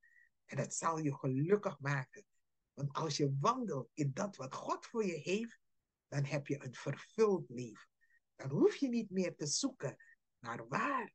En 0.44 0.56
dat 0.56 0.74
zal 0.74 0.98
je 0.98 1.14
gelukkig 1.14 1.80
maken. 1.80 2.24
Want 2.72 2.92
als 2.92 3.16
je 3.16 3.36
wandelt 3.40 3.90
in 3.94 4.10
dat 4.12 4.36
wat 4.36 4.54
God 4.54 4.86
voor 4.86 5.04
je 5.04 5.18
heeft, 5.18 5.60
dan 6.08 6.24
heb 6.24 6.46
je 6.46 6.64
een 6.64 6.74
vervuld 6.74 7.48
leven. 7.48 7.88
Dan 8.36 8.50
hoef 8.50 8.76
je 8.76 8.88
niet 8.88 9.10
meer 9.10 9.36
te 9.36 9.46
zoeken 9.46 9.96
naar 10.38 10.68
waar. 10.68 11.14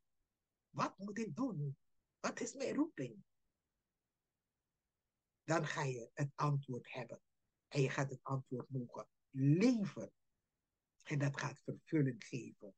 Wat 0.69 0.97
moet 0.97 1.17
ik 1.17 1.35
doen? 1.35 1.77
Wat 2.19 2.39
is 2.39 2.53
mijn 2.53 2.75
roeping? 2.75 3.23
Dan 5.43 5.65
ga 5.65 5.83
je 5.83 6.09
het 6.13 6.31
antwoord 6.35 6.93
hebben. 6.93 7.21
En 7.67 7.81
je 7.81 7.89
gaat 7.89 8.09
het 8.09 8.23
antwoord 8.23 8.69
mogen 8.69 9.07
leven. 9.29 10.11
En 11.03 11.19
dat 11.19 11.39
gaat 11.39 11.61
vervulling 11.61 12.23
geven. 12.23 12.75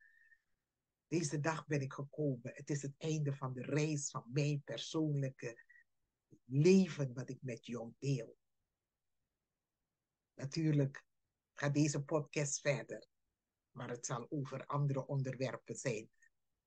Deze 1.09 1.39
dag 1.39 1.67
ben 1.67 1.81
ik 1.81 1.93
gekomen. 1.93 2.51
Het 2.53 2.69
is 2.69 2.81
het 2.81 2.93
einde 2.97 3.33
van 3.33 3.53
de 3.53 3.61
reis 3.61 4.09
van 4.09 4.23
mijn 4.31 4.61
persoonlijke 4.63 5.63
leven 6.45 7.13
wat 7.13 7.29
ik 7.29 7.41
met 7.41 7.65
jou 7.65 7.93
deel. 7.99 8.37
Natuurlijk 10.33 11.05
gaat 11.53 11.73
deze 11.73 12.03
podcast 12.03 12.59
verder, 12.59 13.07
maar 13.71 13.89
het 13.89 14.05
zal 14.05 14.27
over 14.29 14.65
andere 14.65 15.07
onderwerpen 15.07 15.75
zijn 15.75 16.09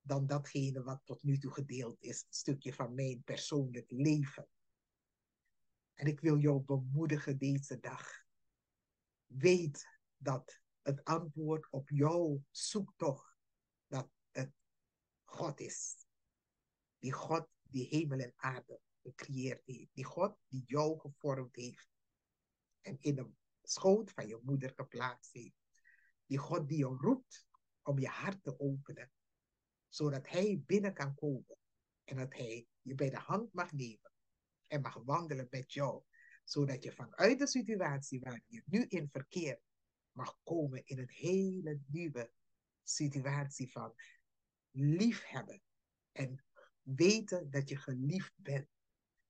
dan 0.00 0.26
datgene 0.26 0.82
wat 0.82 1.00
tot 1.04 1.22
nu 1.22 1.38
toe 1.38 1.52
gedeeld 1.52 2.02
is, 2.02 2.20
een 2.20 2.34
stukje 2.34 2.74
van 2.74 2.94
mijn 2.94 3.22
persoonlijk 3.22 3.90
leven. 3.90 4.48
En 5.94 6.06
ik 6.06 6.20
wil 6.20 6.38
jou 6.38 6.60
bemoedigen 6.60 7.38
deze 7.38 7.80
dag. 7.80 8.24
Weet 9.26 9.86
dat 10.16 10.60
het 10.82 11.04
antwoord 11.04 11.70
op 11.70 11.90
jouw 11.90 12.44
zoektocht, 12.50 13.31
God 15.32 15.60
is. 15.60 15.96
Die 16.98 17.12
God 17.12 17.48
die 17.62 17.86
hemel 17.90 18.18
en 18.18 18.32
aarde 18.36 18.80
gecreëerd 19.02 19.62
heeft. 19.64 19.94
Die 19.94 20.04
God 20.04 20.36
die 20.48 20.62
jou 20.66 20.98
gevormd 20.98 21.56
heeft. 21.56 21.88
En 22.80 22.96
in 23.00 23.14
de 23.14 23.30
schoot 23.62 24.10
van 24.10 24.26
je 24.26 24.38
moeder 24.42 24.72
geplaatst 24.76 25.32
heeft. 25.32 25.56
Die 26.26 26.38
God 26.38 26.68
die 26.68 26.78
jou 26.78 26.96
roept 26.96 27.46
om 27.82 27.98
je 27.98 28.08
hart 28.08 28.42
te 28.42 28.58
openen. 28.58 29.10
Zodat 29.88 30.28
hij 30.28 30.62
binnen 30.66 30.94
kan 30.94 31.14
komen. 31.14 31.56
En 32.04 32.16
dat 32.16 32.32
hij 32.32 32.66
je 32.82 32.94
bij 32.94 33.10
de 33.10 33.18
hand 33.18 33.52
mag 33.52 33.72
nemen. 33.72 34.12
En 34.66 34.80
mag 34.80 34.94
wandelen 34.94 35.46
met 35.50 35.72
jou. 35.72 36.02
Zodat 36.44 36.82
je 36.82 36.92
vanuit 36.92 37.38
de 37.38 37.46
situatie 37.46 38.20
waar 38.20 38.42
je 38.46 38.62
nu 38.66 38.84
in 38.88 39.08
verkeert. 39.08 39.62
Mag 40.12 40.38
komen 40.42 40.84
in 40.84 40.98
een 40.98 41.10
hele 41.10 41.80
nieuwe 41.86 42.32
situatie 42.82 43.70
van 43.70 43.94
liefhebben. 44.72 45.62
En 46.12 46.44
weten 46.82 47.50
dat 47.50 47.68
je 47.68 47.76
geliefd 47.76 48.32
bent. 48.36 48.68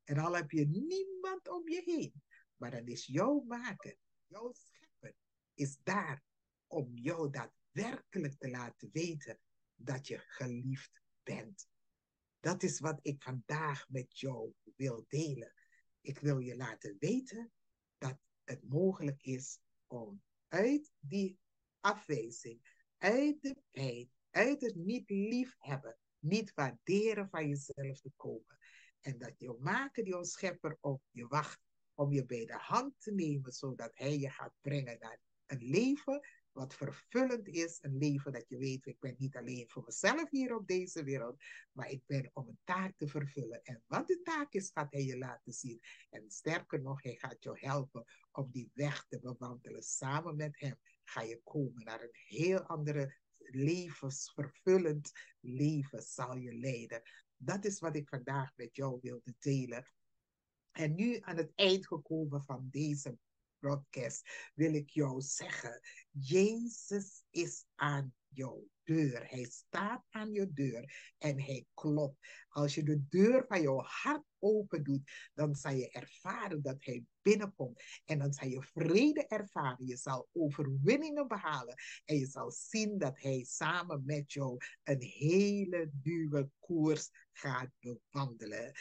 En 0.05 0.19
al 0.19 0.37
heb 0.37 0.51
je 0.51 0.67
niemand 0.67 1.49
om 1.49 1.69
je 1.69 1.83
heen. 1.85 2.23
Maar 2.57 2.71
dan 2.71 2.87
is 2.87 3.07
jouw 3.07 3.41
maker, 3.41 3.97
jouw 4.27 4.53
schepper, 4.53 5.15
is 5.55 5.79
daar 5.83 6.23
om 6.67 6.97
jou 6.97 7.31
daadwerkelijk 7.31 8.39
te 8.39 8.51
laten 8.51 8.91
weten 8.93 9.39
dat 9.75 10.07
je 10.07 10.19
geliefd 10.19 11.03
bent. 11.23 11.69
Dat 12.41 12.63
is 12.63 12.81
wat 12.81 12.99
ik 13.03 13.23
vandaag 13.23 13.89
met 13.89 14.19
jou 14.19 14.53
wil 14.77 15.05
delen. 15.09 15.53
Ik 16.01 16.19
wil 16.19 16.39
je 16.39 16.57
laten 16.57 16.97
weten 16.99 17.53
dat 17.99 18.19
het 18.45 18.69
mogelijk 18.69 19.23
is 19.23 19.59
om 19.87 20.23
uit 20.49 20.93
die 20.99 21.39
afwijzing, 21.81 22.87
uit 22.99 23.43
de 23.43 23.57
pijn, 23.71 24.11
uit 24.33 24.61
het 24.61 24.75
niet 24.75 25.11
liefhebben, 25.11 25.97
niet 26.19 26.55
waarderen 26.55 27.29
van 27.29 27.49
jezelf 27.49 28.01
te 28.01 28.11
komen. 28.17 28.59
En 29.01 29.19
dat 29.19 29.35
je 29.39 29.57
maker, 29.59 30.07
jouw 30.07 30.23
schepper 30.23 30.79
op 30.81 31.03
je 31.11 31.27
wacht 31.27 31.61
om 31.95 32.13
je 32.13 32.27
bij 32.27 32.45
de 32.45 32.59
hand 32.59 32.95
te 32.99 33.13
nemen, 33.13 33.53
zodat 33.53 33.91
hij 33.95 34.19
je 34.19 34.31
gaat 34.31 34.55
brengen 34.61 34.99
naar 34.99 35.21
een 35.47 35.63
leven 35.69 36.21
wat 36.53 36.75
vervullend 36.75 37.49
is. 37.49 37.79
Een 37.81 37.99
leven 37.99 38.33
dat 38.33 38.49
je 38.49 38.57
weet, 38.57 38.87
ik 38.87 39.01
ben 39.01 39.15
niet 39.19 39.37
alleen 39.37 39.69
voor 39.69 39.83
mezelf 39.85 40.31
hier 40.31 40.55
op 40.55 40.67
deze 40.67 41.05
wereld, 41.05 41.43
maar 41.73 41.91
ik 41.91 42.03
ben 42.07 42.31
om 42.33 42.49
een 42.49 42.59
taak 42.65 42.97
te 42.97 43.09
vervullen. 43.09 43.63
En 43.63 43.83
wat 43.87 44.07
de 44.07 44.21
taak 44.23 44.53
is, 44.53 44.71
gaat 44.71 44.93
hij 44.93 45.05
je 45.05 45.19
laten 45.19 45.53
zien. 45.53 45.81
En 46.11 46.31
sterker 46.31 46.83
nog, 46.83 47.03
hij 47.03 47.15
gaat 47.15 47.43
je 47.43 47.51
helpen 47.55 48.05
om 48.33 48.51
die 48.51 48.71
weg 48.75 49.07
te 49.09 49.21
bewandelen. 49.21 49.83
Samen 49.83 50.37
met 50.37 50.61
hem 50.61 50.77
ga 51.05 51.23
je 51.23 51.41
komen 51.45 51.85
naar 51.85 52.03
een 52.03 52.17
heel 52.27 52.61
andere 52.61 53.15
levensvervullend 53.51 55.13
leven 55.41 56.03
zal 56.03 56.37
je 56.37 56.55
leiden. 56.55 57.03
Dat 57.37 57.65
is 57.65 57.79
wat 57.79 57.97
ik 57.97 58.09
vandaag 58.09 58.57
met 58.57 58.77
jou 58.77 58.99
wilde 59.03 59.35
delen. 59.39 59.93
En 60.73 60.95
nu 60.95 61.19
aan 61.21 61.37
het 61.37 61.53
eind 61.55 61.87
gekomen 61.87 62.45
van 62.45 62.69
deze 62.71 63.19
broadcast 63.59 64.51
wil 64.55 64.75
ik 64.75 64.91
jou 64.91 65.21
zeggen, 65.21 65.81
Jezus 66.11 67.25
is 67.31 67.65
aan 67.75 68.15
jouw 68.35 68.69
deur. 68.85 69.29
Hij 69.29 69.45
staat 69.45 70.05
aan 70.11 70.33
je 70.33 70.53
deur 70.53 71.13
en 71.19 71.41
hij 71.41 71.67
klopt. 71.75 72.19
Als 72.49 72.75
je 72.75 72.83
de 72.83 73.09
deur 73.09 73.45
van 73.49 73.63
jouw 73.63 73.81
hart 73.85 74.25
open 74.39 74.85
doet, 74.85 75.11
dan 75.35 75.55
zal 75.55 75.73
je 75.73 75.91
ervaren 75.91 76.63
dat 76.63 76.77
hij 76.85 77.05
binnenkomt. 77.23 77.83
En 78.05 78.19
dan 78.19 78.33
zal 78.33 78.49
je 78.49 78.63
vrede 78.63 79.27
ervaren. 79.27 79.87
Je 79.87 79.97
zal 79.97 80.29
overwinningen 80.33 81.29
behalen. 81.29 81.75
En 82.05 82.17
je 82.17 82.27
zal 82.27 82.51
zien 82.51 82.99
dat 82.99 83.21
hij 83.21 83.45
samen 83.45 84.03
met 84.05 84.33
jou 84.33 84.57
een 84.83 85.03
hele 85.03 85.91
nieuwe 86.03 86.51
koers 86.59 87.11
gaat 87.33 87.71
bewandelen. 87.81 88.73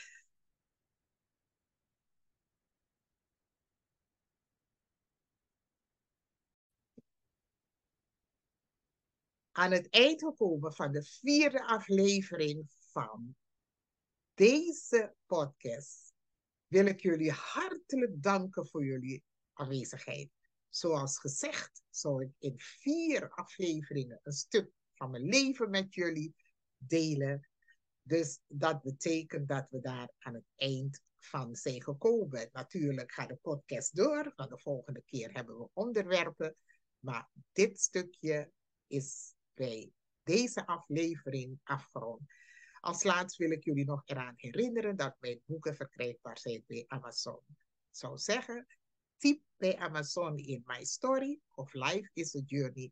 Aan 9.52 9.72
het 9.72 9.90
eind 9.90 10.22
gekomen 10.22 10.74
van 10.74 10.92
de 10.92 11.04
vierde 11.04 11.66
aflevering 11.66 12.70
van 12.92 13.36
deze 14.34 15.16
podcast 15.26 16.14
wil 16.68 16.86
ik 16.86 17.02
jullie 17.02 17.32
hartelijk 17.32 18.24
danken 18.24 18.68
voor 18.68 18.86
jullie 18.86 19.24
aanwezigheid. 19.54 20.30
Zoals 20.70 21.20
gezegd, 21.20 21.84
zou 21.90 22.24
ik 22.24 22.32
in 22.40 22.60
vier 22.60 23.30
afleveringen 23.30 24.20
een 24.24 24.34
stuk 24.34 24.72
van 24.94 25.12
mijn 25.12 25.24
leven 25.24 25.70
met 25.70 25.94
jullie 25.94 26.36
delen. 26.78 27.48
Dus 28.02 28.40
dat 28.48 28.82
betekent 28.82 29.48
dat 29.48 29.70
we 29.70 29.80
daar 29.80 30.12
aan 30.18 30.34
het 30.34 30.48
eind 30.56 31.02
van 31.18 31.56
zijn 31.56 31.84
gekomen. 31.84 32.50
Natuurlijk 32.52 33.12
gaat 33.12 33.30
de 33.30 33.36
podcast 33.36 33.96
door, 33.96 34.34
want 34.36 34.50
de 34.50 34.60
volgende 34.60 35.02
keer 35.06 35.32
hebben 35.34 35.58
we 35.58 35.70
onderwerpen. 35.74 36.56
Maar 37.00 37.30
dit 37.52 37.80
stukje 37.80 38.52
is 38.88 39.34
bij 39.54 39.92
deze 40.24 40.66
aflevering 40.66 41.60
afgerond. 41.64 42.22
Als 42.80 43.04
laatst 43.04 43.38
wil 43.38 43.52
ik 43.52 43.64
jullie 43.64 43.86
nog 43.86 44.02
eraan 44.06 44.34
herinneren 44.36 44.96
dat 44.96 45.16
mijn 45.20 45.42
boeken 45.46 45.76
verkrijgbaar 45.76 46.38
zijn 46.38 46.64
bij 46.68 46.84
Amazon. 46.88 47.40
Zou 47.92 48.18
zeggen, 48.18 48.68
typ 49.18 49.42
bij 49.58 49.78
Amazon 49.78 50.38
in 50.38 50.64
My 50.66 50.84
Story 50.84 51.40
of 51.56 51.74
Life 51.74 52.10
is 52.14 52.36
a 52.36 52.40
Journey. 52.46 52.92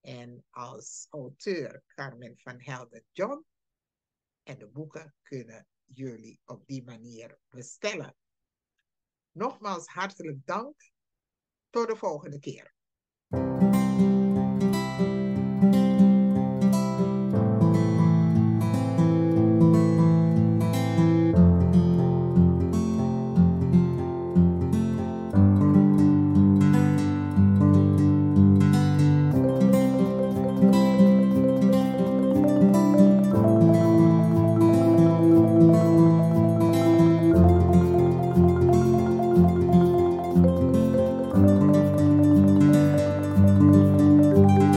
En 0.00 0.44
als 0.50 1.06
auteur 1.10 1.82
Carmen 1.86 2.38
van 2.38 2.60
Helden 2.60 3.04
John. 3.12 3.44
En 4.42 4.58
de 4.58 4.66
boeken 4.66 5.14
kunnen 5.22 5.66
jullie 5.84 6.40
op 6.44 6.66
die 6.66 6.84
manier 6.84 7.38
bestellen. 7.48 8.16
Nogmaals 9.32 9.86
hartelijk 9.86 10.46
dank. 10.46 10.90
Tot 11.70 11.88
de 11.88 11.96
volgende 11.96 12.38
keer. 12.38 12.74